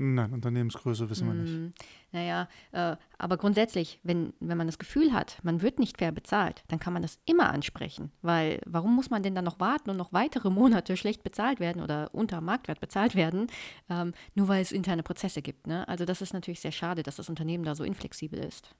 Nein, 0.00 0.32
Unternehmensgröße 0.32 1.10
wissen 1.10 1.26
wir 1.26 1.34
nicht. 1.34 1.52
Hm, 1.52 1.72
naja, 2.12 2.48
äh, 2.70 2.96
aber 3.18 3.36
grundsätzlich, 3.36 3.98
wenn, 4.04 4.32
wenn 4.38 4.56
man 4.56 4.68
das 4.68 4.78
Gefühl 4.78 5.12
hat, 5.12 5.40
man 5.42 5.60
wird 5.60 5.80
nicht 5.80 5.98
fair 5.98 6.12
bezahlt, 6.12 6.62
dann 6.68 6.78
kann 6.78 6.92
man 6.92 7.02
das 7.02 7.18
immer 7.26 7.50
ansprechen. 7.50 8.12
Weil 8.22 8.60
warum 8.64 8.94
muss 8.94 9.10
man 9.10 9.24
denn 9.24 9.34
dann 9.34 9.44
noch 9.44 9.58
warten 9.58 9.90
und 9.90 9.96
noch 9.96 10.12
weitere 10.12 10.50
Monate 10.50 10.96
schlecht 10.96 11.24
bezahlt 11.24 11.58
werden 11.58 11.82
oder 11.82 12.14
unter 12.14 12.40
Marktwert 12.40 12.80
bezahlt 12.80 13.16
werden, 13.16 13.48
ähm, 13.90 14.14
nur 14.36 14.46
weil 14.46 14.62
es 14.62 14.70
interne 14.70 15.02
Prozesse 15.02 15.42
gibt? 15.42 15.66
Ne? 15.66 15.86
Also 15.88 16.04
das 16.04 16.22
ist 16.22 16.32
natürlich 16.32 16.60
sehr 16.60 16.72
schade, 16.72 17.02
dass 17.02 17.16
das 17.16 17.28
Unternehmen 17.28 17.64
da 17.64 17.74
so 17.74 17.82
inflexibel 17.82 18.38
ist. 18.38 18.74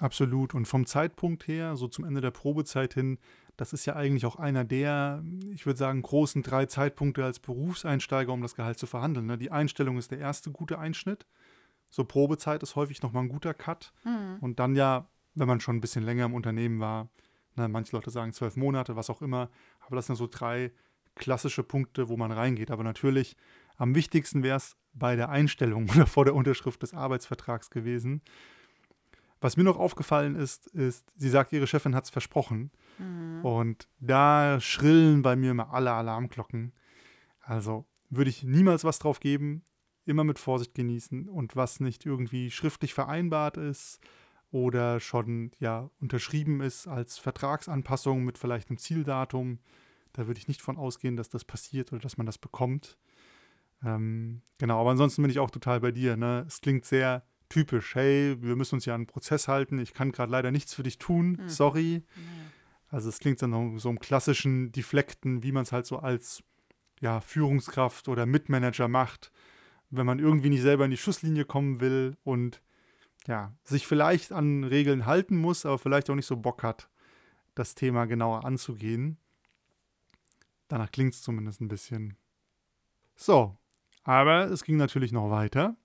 Absolut. 0.00 0.54
Und 0.54 0.66
vom 0.66 0.86
Zeitpunkt 0.86 1.46
her, 1.46 1.76
so 1.76 1.86
zum 1.86 2.04
Ende 2.04 2.20
der 2.20 2.30
Probezeit 2.30 2.94
hin, 2.94 3.18
das 3.56 3.74
ist 3.74 3.84
ja 3.84 3.94
eigentlich 3.94 4.24
auch 4.24 4.36
einer 4.36 4.64
der, 4.64 5.22
ich 5.52 5.66
würde 5.66 5.78
sagen, 5.78 6.00
großen 6.00 6.42
drei 6.42 6.64
Zeitpunkte 6.66 7.22
als 7.22 7.38
Berufseinsteiger, 7.38 8.32
um 8.32 8.40
das 8.40 8.54
Gehalt 8.54 8.78
zu 8.78 8.86
verhandeln. 8.86 9.26
Ne? 9.26 9.36
Die 9.36 9.50
Einstellung 9.50 9.98
ist 9.98 10.10
der 10.10 10.18
erste 10.18 10.50
gute 10.50 10.78
Einschnitt. 10.78 11.26
So 11.90 12.04
Probezeit 12.04 12.62
ist 12.62 12.76
häufig 12.76 13.02
nochmal 13.02 13.24
ein 13.24 13.28
guter 13.28 13.52
Cut. 13.52 13.92
Mhm. 14.04 14.38
Und 14.40 14.58
dann 14.58 14.74
ja, 14.74 15.08
wenn 15.34 15.48
man 15.48 15.60
schon 15.60 15.76
ein 15.76 15.80
bisschen 15.80 16.04
länger 16.04 16.24
im 16.24 16.34
Unternehmen 16.34 16.80
war, 16.80 17.10
na, 17.56 17.64
ne, 17.64 17.68
manche 17.68 17.94
Leute 17.94 18.10
sagen 18.10 18.32
zwölf 18.32 18.56
Monate, 18.56 18.96
was 18.96 19.10
auch 19.10 19.20
immer. 19.20 19.50
Aber 19.80 19.96
das 19.96 20.06
sind 20.06 20.16
so 20.16 20.26
drei 20.30 20.72
klassische 21.14 21.62
Punkte, 21.62 22.08
wo 22.08 22.16
man 22.16 22.32
reingeht. 22.32 22.70
Aber 22.70 22.84
natürlich, 22.84 23.36
am 23.76 23.94
wichtigsten 23.94 24.42
wäre 24.42 24.56
es 24.56 24.76
bei 24.94 25.16
der 25.16 25.28
Einstellung 25.28 25.90
oder 25.94 26.06
vor 26.06 26.24
der 26.24 26.34
Unterschrift 26.34 26.82
des 26.82 26.94
Arbeitsvertrags 26.94 27.68
gewesen. 27.68 28.22
Was 29.40 29.56
mir 29.56 29.64
noch 29.64 29.78
aufgefallen 29.78 30.36
ist, 30.36 30.66
ist, 30.68 31.10
sie 31.16 31.30
sagt, 31.30 31.52
ihre 31.52 31.66
Chefin 31.66 31.94
hat 31.94 32.04
es 32.04 32.10
versprochen. 32.10 32.70
Mhm. 32.98 33.44
Und 33.44 33.88
da 33.98 34.60
schrillen 34.60 35.22
bei 35.22 35.36
mir 35.36 35.52
immer 35.52 35.72
alle 35.72 35.92
Alarmglocken. 35.92 36.72
Also 37.40 37.86
würde 38.10 38.30
ich 38.30 38.42
niemals 38.42 38.84
was 38.84 38.98
drauf 38.98 39.20
geben, 39.20 39.64
immer 40.04 40.24
mit 40.24 40.38
Vorsicht 40.38 40.74
genießen 40.74 41.28
und 41.28 41.56
was 41.56 41.80
nicht 41.80 42.04
irgendwie 42.04 42.50
schriftlich 42.50 42.92
vereinbart 42.92 43.56
ist 43.56 44.00
oder 44.50 45.00
schon 45.00 45.52
ja 45.58 45.90
unterschrieben 46.00 46.60
ist 46.60 46.86
als 46.88 47.18
Vertragsanpassung 47.18 48.24
mit 48.24 48.36
vielleicht 48.36 48.68
einem 48.68 48.78
Zieldatum, 48.78 49.60
da 50.12 50.26
würde 50.26 50.38
ich 50.38 50.48
nicht 50.48 50.60
von 50.60 50.76
ausgehen, 50.76 51.16
dass 51.16 51.28
das 51.28 51.44
passiert 51.44 51.92
oder 51.92 52.02
dass 52.02 52.16
man 52.16 52.26
das 52.26 52.38
bekommt. 52.38 52.98
Ähm, 53.82 54.42
genau, 54.58 54.80
aber 54.80 54.90
ansonsten 54.90 55.22
bin 55.22 55.30
ich 55.30 55.38
auch 55.38 55.50
total 55.50 55.80
bei 55.80 55.92
dir. 55.92 56.16
Ne? 56.16 56.44
Es 56.46 56.60
klingt 56.60 56.84
sehr 56.84 57.24
typisch, 57.50 57.94
hey, 57.94 58.36
wir 58.40 58.56
müssen 58.56 58.76
uns 58.76 58.86
ja 58.86 58.94
an 58.94 59.00
einen 59.00 59.06
Prozess 59.06 59.48
halten, 59.48 59.78
ich 59.78 59.92
kann 59.92 60.12
gerade 60.12 60.32
leider 60.32 60.50
nichts 60.50 60.72
für 60.72 60.82
dich 60.82 60.98
tun, 60.98 61.32
mhm. 61.32 61.48
sorry. 61.48 62.02
Mhm. 62.16 62.50
Also 62.88 63.08
es 63.08 63.18
klingt 63.18 63.42
dann 63.42 63.78
so 63.78 63.90
im 63.90 64.00
klassischen 64.00 64.72
Deflekten, 64.72 65.42
wie 65.42 65.52
man 65.52 65.62
es 65.62 65.72
halt 65.72 65.86
so 65.86 65.98
als 65.98 66.42
ja, 67.00 67.20
Führungskraft 67.20 68.08
oder 68.08 68.26
Mitmanager 68.26 68.88
macht, 68.88 69.30
wenn 69.90 70.06
man 70.06 70.18
irgendwie 70.18 70.48
nicht 70.48 70.62
selber 70.62 70.84
in 70.84 70.90
die 70.90 70.96
Schusslinie 70.96 71.44
kommen 71.44 71.80
will 71.80 72.16
und 72.24 72.62
ja, 73.26 73.54
sich 73.64 73.86
vielleicht 73.86 74.32
an 74.32 74.64
Regeln 74.64 75.06
halten 75.06 75.36
muss, 75.36 75.66
aber 75.66 75.78
vielleicht 75.78 76.08
auch 76.10 76.14
nicht 76.14 76.26
so 76.26 76.36
Bock 76.36 76.62
hat, 76.62 76.88
das 77.54 77.74
Thema 77.74 78.06
genauer 78.06 78.44
anzugehen. 78.44 79.18
Danach 80.68 80.90
klingt 80.90 81.14
es 81.14 81.22
zumindest 81.22 81.60
ein 81.60 81.68
bisschen. 81.68 82.16
So, 83.16 83.56
aber 84.04 84.50
es 84.50 84.64
ging 84.64 84.76
natürlich 84.76 85.12
noch 85.12 85.30
weiter. 85.30 85.76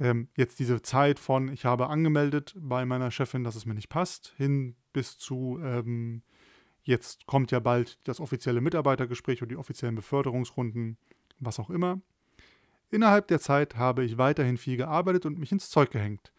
Ähm, 0.00 0.28
jetzt 0.36 0.58
diese 0.58 0.82
Zeit 0.82 1.18
von, 1.18 1.48
ich 1.48 1.64
habe 1.64 1.88
angemeldet 1.88 2.54
bei 2.58 2.84
meiner 2.84 3.10
Chefin, 3.10 3.44
dass 3.44 3.54
es 3.54 3.66
mir 3.66 3.74
nicht 3.74 3.88
passt, 3.88 4.32
hin 4.36 4.74
bis 4.92 5.18
zu, 5.18 5.60
ähm, 5.62 6.22
jetzt 6.82 7.26
kommt 7.26 7.50
ja 7.52 7.60
bald 7.60 7.98
das 8.08 8.20
offizielle 8.20 8.60
Mitarbeitergespräch 8.60 9.42
und 9.42 9.50
die 9.50 9.56
offiziellen 9.56 9.94
Beförderungsrunden, 9.94 10.98
was 11.38 11.60
auch 11.60 11.70
immer. 11.70 12.00
Innerhalb 12.90 13.28
der 13.28 13.40
Zeit 13.40 13.76
habe 13.76 14.04
ich 14.04 14.18
weiterhin 14.18 14.56
viel 14.56 14.76
gearbeitet 14.76 15.26
und 15.26 15.38
mich 15.38 15.52
ins 15.52 15.70
Zeug 15.70 15.90
gehängt. 15.90 16.32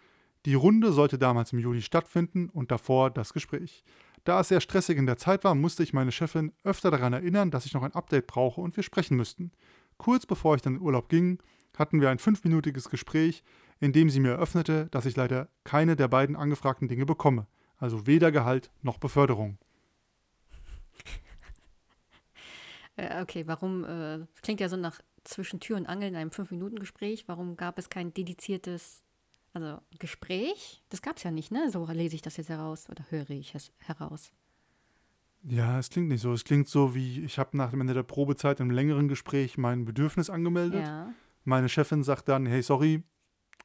Die 0.46 0.54
Runde 0.54 0.92
sollte 0.92 1.18
damals 1.18 1.54
im 1.54 1.60
Juli 1.60 1.82
stattfinden 1.82 2.50
und 2.50 2.72
davor 2.72 3.10
das 3.10 3.34
Gespräch. 3.34 3.84
Da 4.26 4.40
es 4.40 4.50
sehr 4.50 4.62
stressig 4.62 4.98
in 4.98 5.06
der 5.06 5.18
Zeit 5.18 5.44
war, 5.44 5.56
musste 5.56 5.84
ich 5.84 5.94
meine 5.94 6.12
Chefin 6.12 6.52
öfter 6.64 6.92
daran 6.92 7.14
erinnern, 7.14 7.52
dass 7.52 7.66
ich 7.66 7.74
noch 7.74 7.84
ein 7.84 7.94
Update 7.94 8.28
brauche 8.28 8.62
und 8.62 8.76
wir 8.76 8.84
sprechen 8.84 9.18
müssten. 9.18 9.52
Kurz 9.98 10.26
bevor 10.26 10.56
ich 10.56 10.62
dann 10.62 10.76
in 10.76 10.82
Urlaub 10.82 11.10
ging, 11.10 11.40
hatten 11.80 12.02
wir 12.02 12.10
ein 12.10 12.20
fünfminütiges 12.20 12.90
Gespräch, 12.90 13.44
in 13.80 13.94
dem 13.94 14.10
sie 14.10 14.20
mir 14.20 14.32
eröffnete, 14.32 14.88
dass 14.92 15.06
ich 15.06 15.16
leider 15.16 15.50
keine 15.64 15.96
der 15.96 16.08
beiden 16.08 16.36
angefragten 16.36 16.88
Dinge 16.88 17.06
bekomme, 17.06 17.48
also 17.78 18.08
weder 18.08 18.32
Gehalt 18.32 18.72
noch 18.82 18.98
Beförderung. 18.98 19.58
Äh, 22.98 23.22
okay, 23.22 23.46
warum, 23.46 23.84
äh, 23.84 24.26
klingt 24.42 24.62
ja 24.62 24.70
so 24.70 24.78
nach 24.78 25.02
zwischen 25.26 25.60
Tür 25.60 25.76
und 25.76 25.86
Angel 25.86 26.08
in 26.08 26.16
einem 26.16 26.32
Fünf-Minuten-Gespräch, 26.32 27.26
warum 27.28 27.58
gab 27.58 27.78
es 27.78 27.90
kein 27.90 28.14
dediziertes 28.14 29.04
also 29.56 29.82
Gespräch? 30.00 30.84
Das 30.90 31.02
gab 31.02 31.18
es 31.18 31.24
ja 31.24 31.32
nicht, 31.32 31.52
ne? 31.52 31.70
So 31.72 31.86
lese 31.88 32.16
ich 32.16 32.22
das 32.22 32.38
jetzt 32.38 32.50
heraus 32.50 32.90
oder 32.90 33.06
höre 33.10 33.30
ich 33.32 33.56
es 33.56 33.72
heraus. 33.80 34.32
Ja, 35.44 35.80
es 35.80 35.90
klingt 35.90 36.10
nicht 36.10 36.22
so. 36.22 36.34
Es 36.34 36.44
klingt 36.44 36.68
so 36.68 36.94
wie, 36.94 37.24
ich 37.24 37.40
habe 37.40 37.56
nach 37.56 37.70
dem 37.70 37.82
Ende 37.82 37.94
der 37.94 38.04
Probezeit 38.04 38.60
im 38.60 38.70
längeren 38.70 39.08
Gespräch 39.08 39.58
mein 39.58 39.86
Bedürfnis 39.86 40.30
angemeldet. 40.30 40.84
Ja. 40.84 41.14
Meine 41.46 41.70
Chefin 41.70 42.04
sagt 42.04 42.28
dann, 42.28 42.46
hey, 42.46 42.62
sorry, 42.62 43.04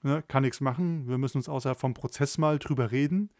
ne, 0.03 0.23
kann 0.29 0.43
nichts 0.43 0.61
machen. 0.61 1.09
Wir 1.09 1.19
müssen 1.19 1.39
uns 1.39 1.49
außerhalb 1.49 1.79
vom 1.79 1.95
Prozess 1.95 2.39
mal 2.39 2.59
drüber 2.59 2.93
reden. 2.93 3.31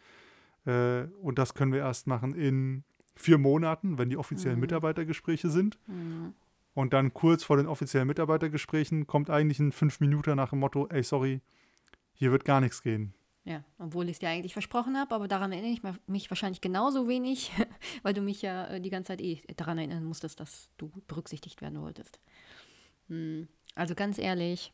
Äh, 0.67 1.05
und 1.21 1.39
das 1.39 1.55
können 1.55 1.73
wir 1.73 1.81
erst 1.81 2.07
machen 2.07 2.35
in 2.35 2.85
vier 3.15 3.39
Monaten, 3.39 3.99
wenn 3.99 4.11
die 4.11 4.17
offiziellen 4.17 4.57
mhm. 4.57 4.63
Mitarbeitergespräche 4.63 5.51
sind. 5.51 5.79
Mhm. 5.87 6.35
Und 6.75 6.93
dann 6.93 7.13
kurz 7.13 7.45
vor 7.45 7.57
den 7.57 7.67
offiziellen 7.67 8.09
Mitarbeitergesprächen 8.09 9.07
kommt 9.07 9.29
eigentlich 9.29 9.59
ein 9.59 9.73
fünf 9.73 10.01
Minuten 10.01 10.37
nach 10.37 10.51
dem 10.51 10.61
Motto, 10.61 10.87
ey, 10.89 11.03
sorry, 11.03 11.41
hier 12.13 12.33
wird 12.33 12.45
gar 12.45 12.61
nichts 12.61 12.83
gehen. 12.83 13.13
Ja, 13.45 13.65
obwohl 13.79 14.05
ich 14.05 14.13
es 14.13 14.19
dir 14.19 14.29
eigentlich 14.29 14.53
versprochen 14.53 14.97
habe, 14.99 15.15
aber 15.15 15.27
daran 15.27 15.51
erinnere 15.51 15.73
ich 15.73 15.83
mich 16.07 16.31
wahrscheinlich 16.31 16.61
genauso 16.61 17.09
wenig, 17.09 17.51
weil 18.03 18.15
du 18.15 18.21
mich 18.21 18.43
ja 18.43 18.67
äh, 18.67 18.81
die 18.81 18.91
ganze 18.91 19.09
Zeit 19.09 19.21
eh 19.21 19.41
daran 19.57 19.79
erinnern 19.79 20.05
musstest, 20.05 20.41
dass 20.41 20.69
du 20.77 20.91
berücksichtigt 21.07 21.61
werden 21.63 21.81
wolltest. 21.81 22.21
Hm, 23.09 23.49
also 23.75 23.95
ganz 23.95 24.19
ehrlich, 24.19 24.73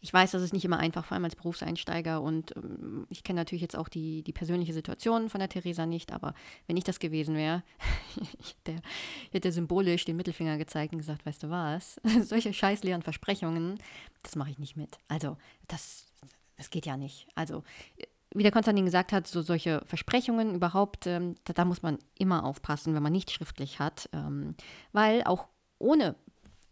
ich 0.00 0.12
weiß, 0.12 0.30
das 0.30 0.42
ist 0.42 0.52
nicht 0.52 0.64
immer 0.64 0.78
einfach, 0.78 1.04
vor 1.04 1.14
allem 1.14 1.24
als 1.24 1.36
Berufseinsteiger. 1.36 2.20
Und 2.22 2.56
ähm, 2.56 3.06
ich 3.10 3.22
kenne 3.22 3.40
natürlich 3.40 3.62
jetzt 3.62 3.76
auch 3.76 3.88
die, 3.88 4.22
die 4.22 4.32
persönliche 4.32 4.72
Situation 4.72 5.28
von 5.28 5.38
der 5.38 5.48
Theresa 5.48 5.86
nicht. 5.86 6.12
Aber 6.12 6.34
wenn 6.66 6.76
ich 6.76 6.84
das 6.84 6.98
gewesen 6.98 7.36
wäre, 7.36 7.62
ich 8.40 8.56
hätte, 8.64 8.82
hätte 9.32 9.52
symbolisch 9.52 10.04
den 10.04 10.16
Mittelfinger 10.16 10.58
gezeigt 10.58 10.92
und 10.92 10.98
gesagt, 10.98 11.26
weißt 11.26 11.42
du 11.42 11.50
was, 11.50 12.00
solche 12.22 12.52
scheißleeren 12.52 13.02
Versprechungen, 13.02 13.78
das 14.22 14.36
mache 14.36 14.50
ich 14.50 14.58
nicht 14.58 14.76
mit. 14.76 14.98
Also 15.08 15.36
das, 15.68 16.06
das 16.56 16.70
geht 16.70 16.86
ja 16.86 16.96
nicht. 16.96 17.28
Also 17.34 17.62
wie 18.34 18.42
der 18.42 18.52
Konstantin 18.52 18.84
gesagt 18.84 19.12
hat, 19.12 19.26
so 19.26 19.40
solche 19.40 19.82
Versprechungen 19.86 20.54
überhaupt, 20.54 21.06
ähm, 21.06 21.36
da, 21.44 21.52
da, 21.52 21.64
muss 21.64 21.82
man 21.82 21.98
immer 22.18 22.44
aufpassen, 22.44 22.94
wenn 22.94 23.02
man 23.02 23.12
nicht 23.12 23.30
schriftlich 23.30 23.78
hat. 23.78 24.10
Ähm, 24.12 24.54
weil 24.92 25.22
auch 25.24 25.46
ohne 25.78 26.16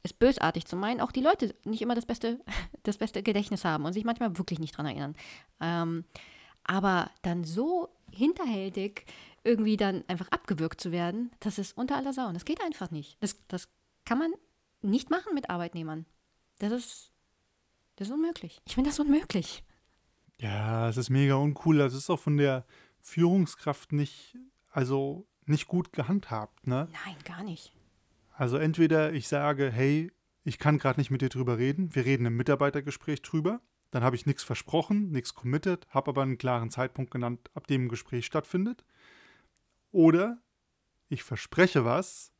es 0.05 0.13
bösartig 0.13 0.67
zu 0.67 0.77
meinen, 0.77 1.01
auch 1.01 1.11
die 1.11 1.23
Leute 1.23 1.55
nicht 1.65 1.83
immer 1.83 1.97
das 1.97 2.07
beste, 2.07 2.39
das 2.85 2.99
beste 2.99 3.23
Gedächtnis 3.25 3.65
haben 3.65 3.85
und 3.85 3.93
sich 3.93 4.05
manchmal 4.05 4.39
wirklich 4.39 4.61
nicht 4.61 4.77
dran 4.77 4.87
erinnern. 4.87 5.17
Ähm, 5.61 6.05
aber 6.63 7.11
dann 7.23 7.43
so 7.43 7.89
hinterhältig 8.13 9.07
irgendwie 9.43 9.77
dann 9.77 10.05
einfach 10.07 10.29
abgewürgt 10.29 10.81
zu 10.81 10.93
werden, 10.93 11.31
das 11.41 11.59
ist 11.59 11.77
unter 11.77 11.97
aller 11.97 12.13
Sau. 12.13 12.31
Das 12.33 12.45
geht 12.45 12.63
einfach 12.63 12.91
nicht. 12.91 13.17
Das, 13.21 13.37
das 13.49 13.69
kann 14.05 14.19
man 14.19 14.33
nicht 14.81 15.11
machen 15.11 15.35
mit 15.35 15.51
Arbeitnehmern. 15.51 16.07
Das 16.59 16.73
ist, 16.73 17.11
das 17.97 18.09
ist 18.09 18.15
unmöglich. 18.15 18.63
Ich 18.65 18.75
finde 18.75 18.91
das 18.91 19.01
unmöglich. 19.01 19.65
Ja, 20.39 20.89
es 20.89 20.97
ist 20.97 21.11
mega 21.11 21.35
uncool. 21.35 21.79
Das 21.79 21.95
ist 21.95 22.09
auch 22.11 22.21
von 22.21 22.37
der 22.37 22.65
Führungskraft 23.01 23.93
nicht, 23.93 24.37
also 24.71 25.27
nicht 25.47 25.69
gut 25.69 25.93
gehandhabt, 25.93 26.67
ne? 26.67 26.89
Nein, 27.05 27.17
gar 27.25 27.43
nicht. 27.43 27.74
Also 28.37 28.57
entweder 28.57 29.13
ich 29.13 29.29
sage, 29.29 29.71
hey, 29.71 30.13
ich 30.43 30.59
kann 30.59 30.79
gerade 30.79 31.01
nicht 31.01 31.11
mit 31.11 31.23
dir 31.23 31.29
drüber 31.29 31.57
reden, 31.57 31.95
wir 31.95 32.05
reden 32.05 32.27
im 32.27 32.37
Mitarbeitergespräch 32.37 33.23
drüber, 33.23 33.61
dann 33.91 34.03
habe 34.03 34.17
ich 34.17 34.27
nichts 34.27 34.43
versprochen, 34.43 35.13
nichts 35.13 35.35
committed, 35.35 35.87
habe 35.89 36.11
aber 36.11 36.23
einen 36.23 36.37
klaren 36.37 36.69
Zeitpunkt 36.69 37.13
genannt, 37.13 37.51
ab 37.55 37.69
dem 37.69 37.85
ein 37.85 37.89
Gespräch 37.89 38.27
stattfindet. 38.27 38.85
Oder 39.93 40.39
ich 41.09 41.23
verspreche 41.23 41.85
was, 41.85 42.33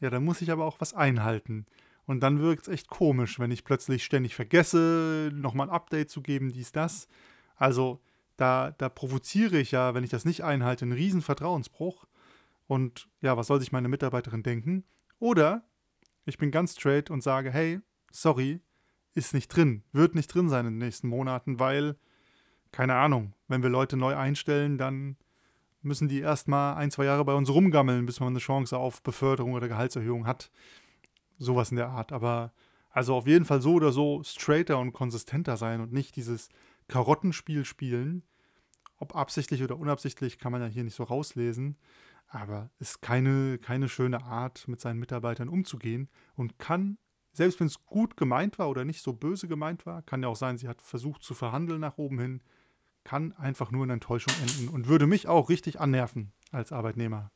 ja, 0.00 0.08
dann 0.08 0.24
muss 0.24 0.40
ich 0.40 0.50
aber 0.50 0.64
auch 0.64 0.80
was 0.80 0.94
einhalten. 0.94 1.66
Und 2.06 2.20
dann 2.20 2.40
wirkt 2.40 2.62
es 2.62 2.72
echt 2.72 2.88
komisch, 2.88 3.38
wenn 3.38 3.50
ich 3.50 3.64
plötzlich 3.64 4.04
ständig 4.04 4.34
vergesse, 4.34 5.30
nochmal 5.34 5.68
ein 5.68 5.74
Update 5.74 6.10
zu 6.10 6.22
geben, 6.22 6.50
dies, 6.50 6.72
das. 6.72 7.08
Also 7.56 8.00
da, 8.38 8.72
da 8.72 8.88
provoziere 8.88 9.58
ich 9.58 9.70
ja, 9.70 9.94
wenn 9.94 10.02
ich 10.02 10.10
das 10.10 10.24
nicht 10.24 10.42
einhalte, 10.42 10.86
einen 10.86 10.92
riesen 10.92 11.22
Vertrauensbruch. 11.22 12.06
Und 12.66 13.08
ja, 13.20 13.36
was 13.36 13.48
soll 13.48 13.60
sich 13.60 13.70
meine 13.70 13.88
Mitarbeiterin 13.88 14.42
denken? 14.42 14.84
Oder 15.22 15.62
ich 16.24 16.36
bin 16.36 16.50
ganz 16.50 16.72
straight 16.72 17.08
und 17.08 17.22
sage, 17.22 17.52
hey, 17.52 17.78
sorry, 18.10 18.60
ist 19.14 19.34
nicht 19.34 19.54
drin, 19.54 19.84
wird 19.92 20.16
nicht 20.16 20.26
drin 20.26 20.48
sein 20.48 20.66
in 20.66 20.72
den 20.72 20.84
nächsten 20.84 21.06
Monaten, 21.06 21.60
weil, 21.60 21.96
keine 22.72 22.96
Ahnung, 22.96 23.32
wenn 23.46 23.62
wir 23.62 23.70
Leute 23.70 23.96
neu 23.96 24.16
einstellen, 24.16 24.78
dann 24.78 25.16
müssen 25.80 26.08
die 26.08 26.18
erstmal 26.18 26.74
ein, 26.74 26.90
zwei 26.90 27.04
Jahre 27.04 27.24
bei 27.24 27.34
uns 27.34 27.50
rumgammeln, 27.50 28.04
bis 28.04 28.18
man 28.18 28.30
eine 28.30 28.40
Chance 28.40 28.76
auf 28.76 29.00
Beförderung 29.04 29.52
oder 29.52 29.68
Gehaltserhöhung 29.68 30.26
hat. 30.26 30.50
Sowas 31.38 31.70
in 31.70 31.76
der 31.76 31.90
Art. 31.90 32.10
Aber 32.10 32.52
also 32.90 33.14
auf 33.14 33.28
jeden 33.28 33.44
Fall 33.44 33.62
so 33.62 33.74
oder 33.74 33.92
so 33.92 34.24
straighter 34.24 34.80
und 34.80 34.92
konsistenter 34.92 35.56
sein 35.56 35.80
und 35.80 35.92
nicht 35.92 36.16
dieses 36.16 36.48
Karottenspiel 36.88 37.64
spielen. 37.64 38.24
Ob 38.96 39.14
absichtlich 39.14 39.62
oder 39.62 39.78
unabsichtlich, 39.78 40.40
kann 40.40 40.50
man 40.50 40.62
ja 40.62 40.66
hier 40.66 40.82
nicht 40.82 40.96
so 40.96 41.04
rauslesen 41.04 41.76
aber 42.32 42.70
ist 42.78 43.02
keine, 43.02 43.58
keine 43.58 43.88
schöne 43.88 44.24
Art, 44.24 44.66
mit 44.66 44.80
seinen 44.80 44.98
Mitarbeitern 44.98 45.48
umzugehen 45.48 46.08
und 46.34 46.58
kann, 46.58 46.98
selbst 47.32 47.60
wenn 47.60 47.66
es 47.66 47.84
gut 47.84 48.16
gemeint 48.16 48.58
war 48.58 48.70
oder 48.70 48.84
nicht 48.84 49.02
so 49.02 49.12
böse 49.12 49.48
gemeint 49.48 49.84
war, 49.84 50.02
kann 50.02 50.22
ja 50.22 50.28
auch 50.28 50.36
sein, 50.36 50.56
sie 50.56 50.68
hat 50.68 50.80
versucht 50.80 51.22
zu 51.22 51.34
verhandeln 51.34 51.80
nach 51.80 51.98
oben 51.98 52.18
hin, 52.18 52.42
kann 53.04 53.32
einfach 53.32 53.70
nur 53.70 53.84
in 53.84 53.90
Enttäuschung 53.90 54.34
enden 54.42 54.68
und 54.68 54.88
würde 54.88 55.06
mich 55.06 55.28
auch 55.28 55.50
richtig 55.50 55.80
annerven 55.80 56.32
als 56.50 56.72
Arbeitnehmer. 56.72 57.30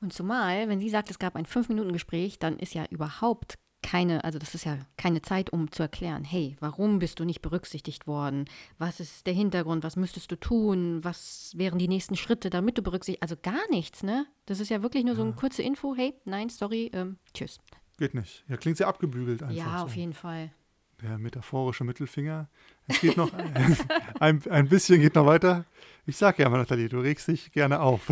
Und 0.00 0.12
zumal, 0.12 0.68
wenn 0.68 0.80
sie 0.80 0.90
sagt, 0.90 1.10
es 1.10 1.18
gab 1.18 1.34
ein 1.34 1.46
Fünf-Minuten-Gespräch, 1.46 2.38
dann 2.38 2.58
ist 2.58 2.74
ja 2.74 2.84
überhaupt 2.86 3.58
keine, 3.88 4.22
also 4.22 4.38
das 4.38 4.54
ist 4.54 4.66
ja 4.66 4.76
keine 4.98 5.22
Zeit, 5.22 5.50
um 5.50 5.72
zu 5.72 5.82
erklären, 5.82 6.22
hey, 6.22 6.58
warum 6.60 6.98
bist 6.98 7.20
du 7.20 7.24
nicht 7.24 7.40
berücksichtigt 7.40 8.06
worden? 8.06 8.44
Was 8.76 9.00
ist 9.00 9.26
der 9.26 9.32
Hintergrund? 9.32 9.82
Was 9.82 9.96
müsstest 9.96 10.30
du 10.30 10.36
tun? 10.36 11.02
Was 11.04 11.54
wären 11.56 11.78
die 11.78 11.88
nächsten 11.88 12.14
Schritte, 12.14 12.50
damit 12.50 12.76
du 12.76 12.82
berücksichtigt? 12.82 13.22
Also 13.22 13.36
gar 13.42 13.66
nichts, 13.70 14.02
ne? 14.02 14.26
Das 14.44 14.60
ist 14.60 14.68
ja 14.68 14.82
wirklich 14.82 15.04
nur 15.04 15.14
ja. 15.14 15.16
so 15.16 15.22
eine 15.22 15.32
kurze 15.32 15.62
Info, 15.62 15.94
hey, 15.96 16.12
nein, 16.26 16.50
sorry, 16.50 16.90
ähm, 16.92 17.16
tschüss. 17.32 17.60
Geht 17.96 18.12
nicht. 18.12 18.44
Ja, 18.46 18.58
klingt 18.58 18.76
sehr 18.76 18.88
abgebügelt 18.88 19.42
einfach. 19.42 19.56
Ja, 19.56 19.82
auf 19.82 19.94
so. 19.94 20.00
jeden 20.00 20.12
Fall. 20.12 20.52
Der 21.00 21.16
metaphorische 21.16 21.84
Mittelfinger. 21.84 22.50
Es 22.88 23.00
geht 23.00 23.16
noch 23.16 23.30
ein, 24.20 24.42
ein 24.50 24.68
bisschen 24.68 25.00
geht 25.00 25.14
noch 25.14 25.24
weiter. 25.24 25.64
Ich 26.04 26.18
sage 26.18 26.42
ja 26.42 26.48
immer, 26.48 26.58
Nathalie, 26.58 26.90
du 26.90 27.00
regst 27.00 27.28
dich 27.28 27.52
gerne 27.52 27.80
auf. 27.80 28.10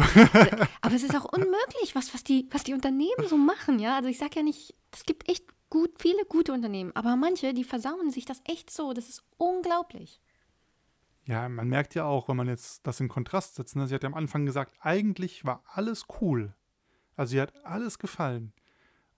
Aber 0.81 0.95
es 0.95 1.03
ist 1.03 1.15
auch 1.15 1.27
unmöglich, 1.27 1.95
was, 1.95 2.15
was, 2.15 2.25
die, 2.25 2.49
was 2.51 2.65
die 2.65 2.73
Unternehmen 2.73 3.29
so 3.29 3.37
machen, 3.37 3.79
ja. 3.79 3.97
Also 3.97 4.09
ich 4.09 4.17
sage 4.17 4.37
ja 4.37 4.43
nicht, 4.43 4.75
es 4.93 5.05
gibt 5.05 5.29
echt 5.29 5.45
gut, 5.71 5.91
viele 5.99 6.25
gute 6.29 6.53
Unternehmen, 6.53 6.93
aber 6.95 7.17
manche, 7.17 7.55
die 7.55 7.65
versauen 7.65 8.11
sich 8.11 8.25
das 8.25 8.41
echt 8.45 8.71
so. 8.71 8.93
Das 8.93 9.09
ist 9.09 9.25
unglaublich. 9.37 10.21
Ja, 11.25 11.49
man 11.49 11.69
merkt 11.69 11.95
ja 11.95 12.05
auch, 12.05 12.29
wenn 12.29 12.37
man 12.37 12.47
jetzt 12.47 12.87
das 12.87 13.01
in 13.01 13.09
Kontrast 13.09 13.57
setzt, 13.57 13.75
ne? 13.75 13.87
sie 13.89 13.95
hat 13.95 14.05
ja 14.05 14.09
am 14.09 14.15
Anfang 14.15 14.47
gesagt, 14.47 14.77
eigentlich 14.81 15.45
war 15.45 15.65
alles 15.67 16.05
cool. 16.21 16.55
Also 17.17 17.33
sie 17.33 17.41
hat 17.41 17.65
alles 17.65 17.99
gefallen. 17.99 18.53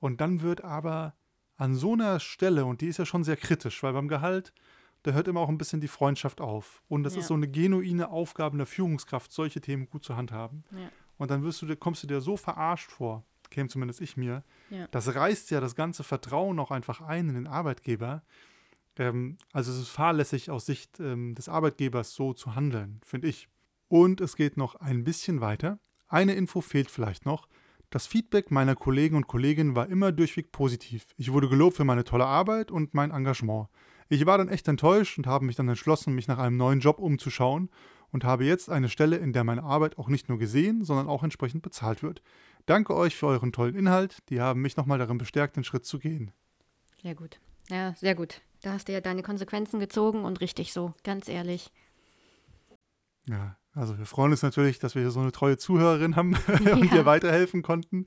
Und 0.00 0.20
dann 0.20 0.40
wird 0.40 0.64
aber 0.64 1.14
an 1.56 1.74
so 1.74 1.92
einer 1.92 2.18
Stelle, 2.18 2.64
und 2.64 2.80
die 2.80 2.86
ist 2.86 2.98
ja 2.98 3.04
schon 3.04 3.24
sehr 3.24 3.36
kritisch, 3.36 3.82
weil 3.82 3.92
beim 3.92 4.08
Gehalt, 4.08 4.54
da 5.02 5.10
hört 5.12 5.28
immer 5.28 5.40
auch 5.40 5.48
ein 5.48 5.58
bisschen 5.58 5.80
die 5.80 5.88
Freundschaft 5.88 6.40
auf. 6.40 6.82
Und 6.88 7.02
das 7.02 7.14
ja. 7.14 7.20
ist 7.20 7.26
so 7.26 7.34
eine 7.34 7.48
genuine 7.48 8.08
Aufgabe 8.08 8.56
der 8.56 8.66
Führungskraft, 8.66 9.30
solche 9.30 9.60
Themen 9.60 9.86
gut 9.86 10.04
zu 10.04 10.16
handhaben. 10.16 10.62
Ja. 10.70 10.90
Und 11.18 11.30
dann 11.30 11.42
wirst 11.42 11.60
du, 11.60 11.76
kommst 11.76 12.02
du 12.04 12.06
dir 12.06 12.20
so 12.20 12.36
verarscht 12.36 12.90
vor 12.90 13.24
käme 13.50 13.68
zumindest 13.68 14.00
ich 14.00 14.16
mir, 14.16 14.44
ja. 14.70 14.86
das 14.90 15.14
reißt 15.14 15.50
ja 15.50 15.60
das 15.60 15.74
ganze 15.74 16.04
Vertrauen 16.04 16.58
auch 16.58 16.70
einfach 16.70 17.00
ein 17.00 17.28
in 17.28 17.34
den 17.34 17.46
Arbeitgeber. 17.46 18.22
Ähm, 18.96 19.38
also 19.52 19.72
es 19.72 19.78
ist 19.78 19.88
fahrlässig 19.88 20.50
aus 20.50 20.66
Sicht 20.66 21.00
ähm, 21.00 21.34
des 21.34 21.48
Arbeitgebers 21.48 22.14
so 22.14 22.32
zu 22.32 22.54
handeln, 22.54 23.00
finde 23.04 23.28
ich. 23.28 23.48
Und 23.88 24.20
es 24.20 24.36
geht 24.36 24.56
noch 24.56 24.74
ein 24.76 25.04
bisschen 25.04 25.40
weiter. 25.40 25.78
Eine 26.08 26.34
Info 26.34 26.60
fehlt 26.60 26.90
vielleicht 26.90 27.24
noch. 27.24 27.48
Das 27.90 28.06
Feedback 28.06 28.50
meiner 28.50 28.74
Kollegen 28.74 29.16
und 29.16 29.28
Kolleginnen 29.28 29.74
war 29.74 29.88
immer 29.88 30.12
durchweg 30.12 30.52
positiv. 30.52 31.06
Ich 31.16 31.32
wurde 31.32 31.48
gelobt 31.48 31.76
für 31.76 31.84
meine 31.84 32.04
tolle 32.04 32.26
Arbeit 32.26 32.70
und 32.70 32.92
mein 32.92 33.10
Engagement. 33.10 33.68
Ich 34.10 34.26
war 34.26 34.36
dann 34.38 34.48
echt 34.48 34.68
enttäuscht 34.68 35.16
und 35.18 35.26
habe 35.26 35.44
mich 35.44 35.56
dann 35.56 35.68
entschlossen, 35.68 36.14
mich 36.14 36.28
nach 36.28 36.38
einem 36.38 36.56
neuen 36.56 36.80
Job 36.80 36.98
umzuschauen 36.98 37.70
und 38.12 38.24
habe 38.24 38.44
jetzt 38.44 38.70
eine 38.70 38.88
Stelle, 38.88 39.16
in 39.16 39.32
der 39.32 39.44
meine 39.44 39.62
Arbeit 39.62 39.98
auch 39.98 40.08
nicht 40.08 40.28
nur 40.28 40.38
gesehen, 40.38 40.84
sondern 40.84 41.08
auch 41.08 41.22
entsprechend 41.22 41.62
bezahlt 41.62 42.02
wird. 42.02 42.22
Danke 42.66 42.94
euch 42.94 43.16
für 43.16 43.26
euren 43.26 43.52
tollen 43.52 43.74
Inhalt. 43.74 44.18
Die 44.28 44.40
haben 44.40 44.60
mich 44.60 44.76
nochmal 44.76 44.98
darin 44.98 45.18
bestärkt, 45.18 45.56
den 45.56 45.64
Schritt 45.64 45.84
zu 45.84 45.98
gehen. 45.98 46.32
Sehr 47.02 47.14
gut. 47.14 47.40
Ja, 47.68 47.94
sehr 47.94 48.14
gut. 48.14 48.40
Da 48.62 48.72
hast 48.72 48.88
du 48.88 48.92
ja 48.92 49.00
deine 49.00 49.22
Konsequenzen 49.22 49.78
gezogen 49.78 50.24
und 50.24 50.40
richtig 50.40 50.72
so, 50.72 50.94
ganz 51.04 51.28
ehrlich. 51.28 51.70
Ja, 53.26 53.56
also 53.72 53.98
wir 53.98 54.06
freuen 54.06 54.32
uns 54.32 54.42
natürlich, 54.42 54.78
dass 54.78 54.94
wir 54.94 55.02
hier 55.02 55.10
so 55.10 55.20
eine 55.20 55.32
treue 55.32 55.58
Zuhörerin 55.58 56.16
haben 56.16 56.34
und 56.46 56.90
ja. 56.90 56.96
ihr 56.96 57.06
weiterhelfen 57.06 57.62
konnten. 57.62 58.06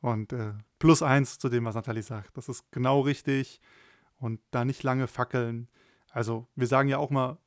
Und 0.00 0.32
äh, 0.32 0.52
plus 0.78 1.02
eins 1.02 1.38
zu 1.38 1.48
dem, 1.48 1.64
was 1.64 1.74
Nathalie 1.74 2.02
sagt. 2.02 2.36
Das 2.36 2.48
ist 2.48 2.70
genau 2.72 3.00
richtig. 3.00 3.60
Und 4.16 4.40
da 4.50 4.64
nicht 4.64 4.82
lange 4.82 5.06
fackeln. 5.06 5.68
Also 6.10 6.48
wir 6.56 6.66
sagen 6.66 6.88
ja 6.88 6.98
auch 6.98 7.10
mal, 7.10 7.38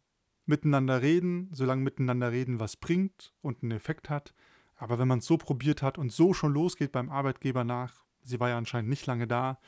miteinander 0.46 1.02
reden, 1.02 1.50
solange 1.52 1.84
miteinander 1.84 2.32
reden 2.32 2.60
was 2.60 2.76
bringt 2.76 3.34
und 3.42 3.64
einen 3.64 3.72
Effekt 3.72 4.10
hat. 4.10 4.34
Aber 4.76 5.00
wenn 5.00 5.08
man 5.08 5.20
es 5.20 5.26
so 5.26 5.38
probiert 5.38 5.82
hat 5.82 5.98
und 5.98 6.12
so 6.12 6.34
schon 6.34 6.54
losgeht 6.54 6.92
beim 6.92 7.10
Arbeitgeber 7.10 7.64
nach, 7.64 8.06
sie 8.24 8.40
war 8.40 8.50
ja 8.50 8.58
anscheinend 8.58 8.90
nicht 8.90 9.06
lange 9.06 9.28
da, 9.28 9.60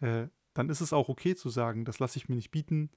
äh, 0.00 0.28
dann 0.54 0.68
ist 0.68 0.80
es 0.80 0.92
auch 0.92 1.08
okay 1.08 1.34
zu 1.34 1.50
sagen, 1.50 1.84
das 1.84 1.98
lasse 1.98 2.18
ich 2.18 2.28
mir 2.28 2.36
nicht 2.36 2.52
bieten, 2.52 2.90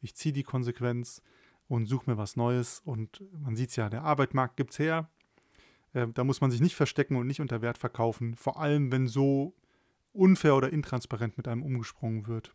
ich 0.00 0.14
ziehe 0.14 0.32
die 0.32 0.42
Konsequenz 0.42 1.22
und 1.68 1.86
suche 1.86 2.10
mir 2.10 2.16
was 2.16 2.36
Neues. 2.36 2.80
Und 2.84 3.22
man 3.32 3.56
sieht 3.56 3.70
es 3.70 3.76
ja, 3.76 3.88
der 3.88 4.02
Arbeitsmarkt 4.02 4.56
gibt 4.56 4.72
es 4.72 4.78
her. 4.78 5.10
Äh, 5.92 6.08
da 6.08 6.24
muss 6.24 6.40
man 6.40 6.50
sich 6.50 6.60
nicht 6.60 6.74
verstecken 6.74 7.16
und 7.16 7.26
nicht 7.26 7.40
unter 7.40 7.62
Wert 7.62 7.78
verkaufen, 7.78 8.34
vor 8.34 8.58
allem 8.58 8.90
wenn 8.92 9.06
so 9.06 9.54
unfair 10.12 10.56
oder 10.56 10.72
intransparent 10.72 11.36
mit 11.36 11.48
einem 11.48 11.62
umgesprungen 11.62 12.26
wird. 12.26 12.54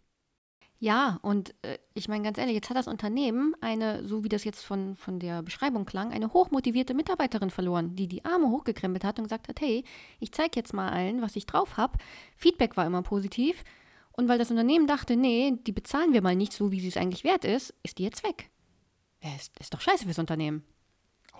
Ja, 0.80 1.18
und 1.24 1.56
äh, 1.64 1.80
ich 1.96 2.08
meine 2.08 2.24
ganz 2.24 2.38
ehrlich, 2.38 2.54
jetzt 2.54 2.70
hat 2.70 2.78
das 2.78 2.88
Unternehmen 2.88 3.56
eine, 3.62 4.06
so 4.06 4.24
wie 4.24 4.30
das 4.30 4.44
jetzt 4.44 4.64
von, 4.64 4.96
von 4.96 5.20
der 5.20 5.42
Beschreibung 5.42 5.86
klang, 5.86 6.12
eine 6.12 6.34
hochmotivierte 6.34 6.94
Mitarbeiterin 6.94 7.50
verloren, 7.50 7.96
die 7.96 8.08
die 8.08 8.24
Arme 8.26 8.50
hochgekrempelt 8.50 9.04
hat 9.04 9.18
und 9.18 9.26
gesagt 9.26 9.48
hat, 9.48 9.60
hey, 9.60 9.84
ich 10.20 10.32
zeige 10.32 10.52
jetzt 10.56 10.74
mal 10.74 10.90
allen, 10.90 11.22
was 11.22 11.36
ich 11.36 11.48
drauf 11.48 11.78
habe. 11.78 11.98
Feedback 12.36 12.78
war 12.78 12.86
immer 12.86 13.02
positiv. 13.02 13.64
Und 14.12 14.28
weil 14.28 14.38
das 14.38 14.52
Unternehmen 14.52 14.88
dachte, 14.88 15.16
nee, 15.16 15.54
die 15.66 15.72
bezahlen 15.72 16.14
wir 16.14 16.22
mal 16.22 16.36
nicht 16.36 16.54
so, 16.54 16.72
wie 16.72 16.80
sie 16.80 16.90
es 16.90 16.98
eigentlich 16.98 17.24
wert 17.24 17.46
ist, 17.46 17.74
ist 17.84 17.98
die 17.98 18.04
jetzt 18.04 18.24
weg. 18.24 18.52
Ja, 19.24 19.36
ist, 19.36 19.58
ist 19.60 19.74
doch 19.74 19.82
scheiße 19.82 20.06
fürs 20.06 20.20
Unternehmen. 20.20 20.64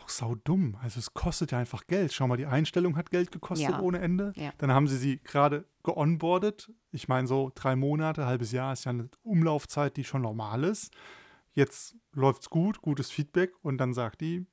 Auch 0.08 0.10
sau 0.10 0.36
dumm. 0.36 0.78
Also 0.82 1.00
es 1.00 1.14
kostet 1.14 1.52
ja 1.52 1.60
einfach 1.60 1.86
Geld. 1.86 2.14
Schau 2.14 2.28
mal, 2.28 2.38
die 2.38 2.46
Einstellung 2.46 2.96
hat 2.96 3.12
Geld 3.12 3.30
gekostet 3.30 3.72
ja. 3.72 3.82
ohne 3.82 4.00
Ende. 4.00 4.32
Ja. 4.38 4.52
Dann 4.58 4.72
haben 4.72 4.88
sie 4.88 4.96
sie 4.96 5.20
gerade 5.20 5.66
geonboardet. 5.84 6.72
Ich 6.92 7.10
meine, 7.10 7.28
so 7.28 7.52
drei 7.54 7.76
Monate, 7.76 8.26
halbes 8.26 8.54
Jahr 8.54 8.72
ist 8.72 8.86
ja 8.86 8.92
eine 8.92 9.10
Umlaufzeit, 9.24 9.98
die 9.98 10.06
schon 10.06 10.22
normal 10.22 10.64
ist. 10.64 10.94
Jetzt 11.52 11.96
läuft 12.14 12.44
es 12.44 12.50
gut, 12.50 12.82
gutes 12.82 13.12
Feedback 13.12 13.52
und 13.64 13.80
dann 13.80 13.94
sagt 13.94 14.22
die, 14.22 14.46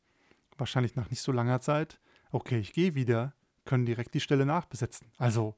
wahrscheinlich 0.58 0.96
nach 0.96 1.11
nicht 1.11 1.23
so 1.23 1.30
langer 1.30 1.61
Zeit, 1.61 2.00
okay, 2.32 2.58
ich 2.58 2.73
gehe 2.73 2.96
wieder, 2.96 3.34
können 3.64 3.87
direkt 3.87 4.14
die 4.14 4.20
Stelle 4.20 4.46
nachbesetzen. 4.46 5.12
Also 5.18 5.54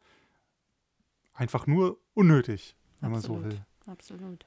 einfach 1.33 1.67
nur 1.67 1.99
unnötig, 2.13 2.77
wenn 3.01 3.15
Absolut. 3.15 3.43
man 3.43 3.51
so 3.51 3.57
will. 3.57 3.67
Absolut. 3.87 4.47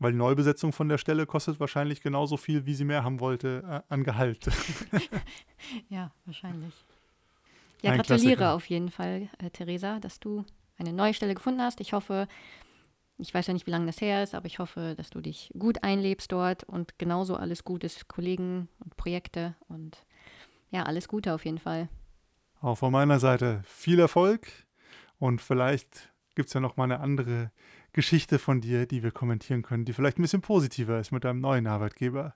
Weil 0.00 0.12
Neubesetzung 0.12 0.72
von 0.72 0.88
der 0.88 0.98
Stelle 0.98 1.26
kostet 1.26 1.58
wahrscheinlich 1.58 2.00
genauso 2.00 2.36
viel, 2.36 2.66
wie 2.66 2.74
sie 2.74 2.84
mehr 2.84 3.02
haben 3.02 3.18
wollte 3.20 3.64
äh, 3.88 3.92
an 3.92 4.04
Gehalt. 4.04 4.48
ja, 5.88 6.12
wahrscheinlich. 6.24 6.74
Ja, 7.82 7.92
Ein 7.92 7.98
gratuliere 7.98 8.36
Klassiker. 8.36 8.54
auf 8.54 8.66
jeden 8.66 8.90
Fall, 8.90 9.28
äh, 9.38 9.50
Theresa, 9.50 9.98
dass 10.00 10.20
du 10.20 10.44
eine 10.78 10.92
neue 10.92 11.14
Stelle 11.14 11.34
gefunden 11.34 11.60
hast. 11.60 11.80
Ich 11.80 11.92
hoffe, 11.92 12.28
ich 13.18 13.34
weiß 13.34 13.48
ja 13.48 13.52
nicht, 13.52 13.66
wie 13.66 13.72
lange 13.72 13.86
das 13.86 14.00
her 14.00 14.22
ist, 14.22 14.34
aber 14.34 14.46
ich 14.46 14.60
hoffe, 14.60 14.94
dass 14.96 15.10
du 15.10 15.20
dich 15.20 15.52
gut 15.58 15.82
einlebst 15.82 16.30
dort 16.30 16.64
und 16.64 16.98
genauso 16.98 17.36
alles 17.36 17.64
gut 17.64 17.82
ist, 17.82 18.06
Kollegen 18.08 18.68
und 18.78 18.96
Projekte 18.96 19.56
und 19.68 20.04
ja, 20.70 20.84
alles 20.84 21.08
Gute 21.08 21.34
auf 21.34 21.44
jeden 21.44 21.58
Fall. 21.58 21.88
Auch 22.60 22.76
von 22.76 22.92
meiner 22.92 23.18
Seite 23.18 23.62
viel 23.64 23.98
Erfolg 23.98 24.48
und 25.18 25.40
vielleicht 25.40 26.12
gibt 26.34 26.48
es 26.48 26.54
ja 26.54 26.60
noch 26.60 26.76
mal 26.76 26.84
eine 26.84 27.00
andere 27.00 27.50
Geschichte 27.92 28.38
von 28.38 28.60
dir, 28.60 28.86
die 28.86 29.02
wir 29.02 29.10
kommentieren 29.10 29.62
können, 29.62 29.84
die 29.84 29.92
vielleicht 29.92 30.18
ein 30.18 30.22
bisschen 30.22 30.42
positiver 30.42 31.00
ist 31.00 31.12
mit 31.12 31.24
deinem 31.24 31.40
neuen 31.40 31.66
Arbeitgeber. 31.66 32.34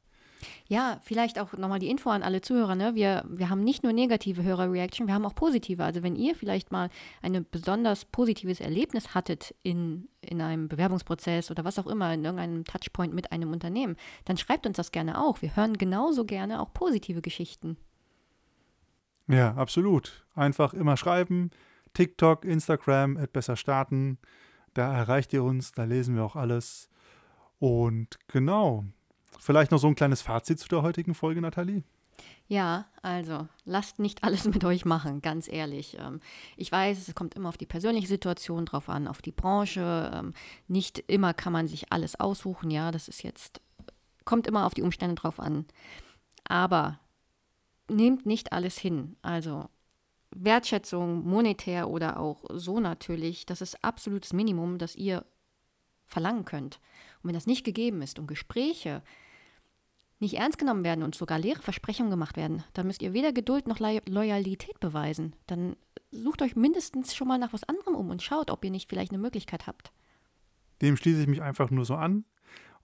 Ja, 0.67 1.01
vielleicht 1.05 1.39
auch 1.39 1.53
nochmal 1.53 1.79
die 1.79 1.89
Info 1.89 2.11
an 2.11 2.23
alle 2.23 2.41
Zuhörer. 2.41 2.75
Ne? 2.75 2.95
Wir, 2.95 3.25
wir 3.29 3.49
haben 3.49 3.63
nicht 3.63 3.83
nur 3.83 3.93
negative 3.93 4.43
Hörer-Reaction, 4.43 5.07
wir 5.07 5.15
haben 5.15 5.27
auch 5.27 5.35
positive. 5.35 5.85
Also 5.85 6.03
wenn 6.03 6.17
ihr 6.17 6.35
vielleicht 6.35 6.73
mal 6.73 6.91
ein 7.21 7.47
besonders 7.51 8.05
positives 8.05 8.61
Erlebnis 8.61 9.15
hattet 9.15 9.55
in, 9.63 10.09
in 10.21 10.41
einem 10.41 10.69
Bewerbungsprozess 10.69 11.51
oder 11.51 11.65
was 11.65 11.79
auch 11.79 11.87
immer, 11.87 12.13
in 12.15 12.25
irgendeinem 12.25 12.65
Touchpoint 12.65 13.15
mit 13.15 13.33
einem 13.33 13.53
Unternehmen, 13.53 13.97
dann 14.25 14.37
schreibt 14.37 14.67
uns 14.67 14.77
das 14.77 14.93
gerne 14.93 15.21
auch. 15.21 15.43
Wir 15.43 15.57
hören 15.57 15.75
genauso 15.75 16.25
gerne 16.25 16.61
auch 16.61 16.73
positive 16.73 17.23
Geschichten. 17.23 17.77
Ja, 19.29 19.55
absolut. 19.55 20.25
Einfach 20.35 20.75
immer 20.75 20.97
schreiben. 20.97 21.51
TikTok, 21.95 22.45
Instagram, 22.45 23.19
besser 23.33 23.57
starten. 23.57 24.19
Da 24.75 24.95
erreicht 24.97 25.33
ihr 25.33 25.43
uns, 25.43 25.73
da 25.73 25.85
lesen 25.85 26.15
wir 26.17 26.25
auch 26.25 26.37
alles. 26.37 26.89
Und 27.59 28.19
genau, 28.29 28.85
vielleicht 29.39 29.71
noch 29.71 29.79
so 29.79 29.89
ein 29.89 29.95
kleines 29.95 30.23
Fazit 30.23 30.59
zu 30.59 30.69
der 30.69 30.83
heutigen 30.83 31.15
Folge, 31.15 31.41
Nathalie. 31.41 31.83
Ja, 32.49 32.87
also 33.03 33.49
lasst 33.65 33.99
nicht 33.99 34.25
alles 34.25 34.45
mit 34.45 34.65
euch 34.65 34.85
machen, 34.85 35.23
ganz 35.23 35.49
ehrlich. 35.49 35.97
Ähm, 35.99 36.21
ich 36.57 36.71
weiß, 36.71 37.09
es 37.09 37.15
kommt 37.15 37.35
immer 37.35 37.49
auf 37.49 37.57
die 37.57 37.67
persönliche 37.67 38.09
Situation 38.09 38.67
drauf 38.67 38.89
an, 38.89 39.09
auf 39.09 39.23
die 39.23 39.33
Branche. 39.33 40.11
Ähm, 40.13 40.35
nicht 40.69 40.99
immer 41.07 41.35
kann 41.35 41.53
man 41.53 41.67
sich 41.67 41.93
alles 41.93 42.19
aussuchen, 42.19 42.71
ja, 42.71 42.91
das 42.91 43.09
ist 43.09 43.23
jetzt, 43.23 43.61
kommt 44.25 44.47
immer 44.47 44.67
auf 44.67 44.75
die 44.75 44.83
Umstände 44.83 45.15
drauf 45.15 45.41
an. 45.41 45.67
Aber 46.45 46.99
nehmt 47.89 48.27
nicht 48.27 48.53
alles 48.53 48.79
hin. 48.79 49.17
Also 49.23 49.69
Wertschätzung, 50.35 51.25
monetär 51.25 51.89
oder 51.89 52.19
auch 52.19 52.45
so 52.53 52.81
natürlich, 52.81 53.47
das 53.47 53.61
ist 53.61 53.85
absolutes 53.85 54.33
Minimum, 54.33 54.79
das 54.79 54.97
ihr 54.97 55.25
verlangen 56.07 56.45
könnt. 56.45 56.81
Und 57.23 57.29
wenn 57.29 57.35
das 57.35 57.47
nicht 57.47 57.65
gegeben 57.65 58.03
ist 58.03 58.19
und 58.19 58.27
Gespräche 58.27 59.03
nicht 60.19 60.35
ernst 60.35 60.59
genommen 60.59 60.85
werden 60.85 61.03
und 61.03 61.15
sogar 61.15 61.39
leere 61.39 61.63
Versprechungen 61.63 62.11
gemacht 62.11 62.37
werden, 62.37 62.63
dann 62.75 62.87
müsst 62.87 63.03
ihr 63.03 63.13
weder 63.13 63.33
Geduld 63.33 63.67
noch 63.67 63.81
Loyalität 63.81 64.79
beweisen. 64.79 65.35
Dann 65.47 65.77
sucht 66.13 66.43
euch 66.43 66.55
mindestens 66.55 67.15
schon 67.15 67.29
mal 67.29 67.39
nach 67.39 67.53
was 67.53 67.65
anderem 67.65 67.97
um 67.97 68.11
und 68.11 68.23
schaut, 68.23 68.51
ob 68.51 68.65
ihr 68.65 68.71
nicht 68.71 68.89
vielleicht 68.89 69.13
eine 69.13 69.21
Möglichkeit 69.21 69.67
habt. 69.67 69.93
Dem 70.81 70.97
schließe 70.97 71.23
ich 71.23 71.27
mich 71.27 71.43
einfach 71.43 71.71
nur 71.71 71.85
so 71.85 71.97
an. 71.97 72.25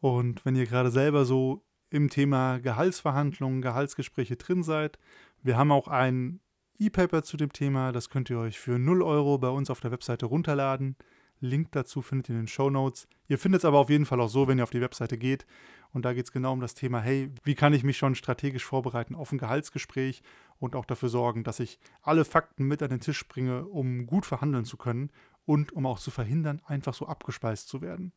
Und 0.01 0.45
wenn 0.45 0.57
ihr 0.57 0.67
gerade 0.67 0.91
selber 0.91 1.25
so 1.25 1.65
im 1.91 2.11
Thema 2.11 2.59
Gehaltsverhandlungen, 2.59 3.63
Gehaltsgespräche 3.63 4.37
drin 4.37 4.63
seid, 4.63 4.99
wir 5.43 5.57
haben 5.57 5.73
auch 5.73 5.89
einen 5.89 6.41
E-Paper 6.79 7.23
zu 7.23 7.37
dem 7.37 7.53
Thema. 7.53 7.93
Das 7.93 8.09
könnt 8.09 8.31
ihr 8.31 8.39
euch 8.39 8.59
für 8.59 8.79
0 8.79 9.03
Euro 9.03 9.39
bei 9.39 9.49
uns 9.49 9.71
auf 9.71 9.81
der 9.81 9.91
Webseite 9.91 10.27
runterladen. 10.27 10.97
Link 11.41 11.73
dazu 11.73 12.03
findet 12.03 12.29
ihr 12.29 12.35
in 12.37 12.43
den 12.43 12.49
Show 12.49 12.71
Notes. 12.71 13.09
Ihr 13.29 13.39
findet 13.39 13.61
es 13.61 13.65
aber 13.65 13.79
auf 13.79 13.91
jeden 13.91 14.07
Fall 14.07 14.21
auch 14.21 14.29
so, 14.29 14.49
wenn 14.49 14.59
ihr 14.59 14.65
auf 14.65 14.71
die 14.71 14.81
Webseite 14.81 15.19
geht. 15.19 15.47
Und 15.93 16.05
da 16.05 16.13
geht 16.13 16.27
es 16.27 16.33
genau 16.33 16.53
um 16.53 16.61
das 16.61 16.75
Thema, 16.75 17.01
hey, 17.01 17.31
wie 17.45 17.55
kann 17.55 17.73
ich 17.73 17.83
mich 17.83 17.97
schon 17.97 18.15
strategisch 18.15 18.65
vorbereiten 18.65 19.15
auf 19.15 19.33
ein 19.33 19.39
Gehaltsgespräch 19.39 20.23
und 20.59 20.77
auch 20.77 20.85
dafür 20.85 21.09
sorgen, 21.09 21.45
dass 21.45 21.61
ich 21.61 21.79
alle 22.03 22.25
Fakten 22.25 22.65
mit 22.65 22.83
an 22.83 22.91
den 22.91 23.01
Tisch 23.01 23.27
bringe, 23.27 23.65
um 23.65 24.07
gut 24.07 24.27
verhandeln 24.27 24.65
zu 24.65 24.77
können 24.77 25.11
und 25.47 25.73
um 25.73 25.87
auch 25.87 25.99
zu 25.99 26.11
verhindern, 26.11 26.61
einfach 26.67 26.95
so 26.95 27.07
abgespeist 27.07 27.69
zu 27.69 27.81
werden. 27.81 28.13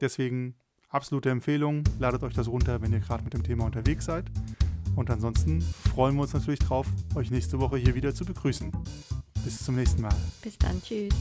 Deswegen 0.00 0.54
absolute 0.88 1.30
Empfehlung, 1.30 1.82
ladet 1.98 2.22
euch 2.22 2.34
das 2.34 2.48
runter, 2.48 2.80
wenn 2.80 2.92
ihr 2.92 3.00
gerade 3.00 3.24
mit 3.24 3.34
dem 3.34 3.42
Thema 3.42 3.64
unterwegs 3.64 4.04
seid. 4.04 4.30
Und 4.96 5.10
ansonsten 5.10 5.60
freuen 5.60 6.16
wir 6.16 6.22
uns 6.22 6.32
natürlich 6.32 6.60
drauf, 6.60 6.86
euch 7.14 7.30
nächste 7.30 7.60
Woche 7.60 7.76
hier 7.76 7.94
wieder 7.94 8.14
zu 8.14 8.24
begrüßen. 8.24 8.72
Bis 9.44 9.64
zum 9.64 9.76
nächsten 9.76 10.02
Mal. 10.02 10.16
Bis 10.42 10.58
dann, 10.58 10.82
tschüss. 10.82 11.14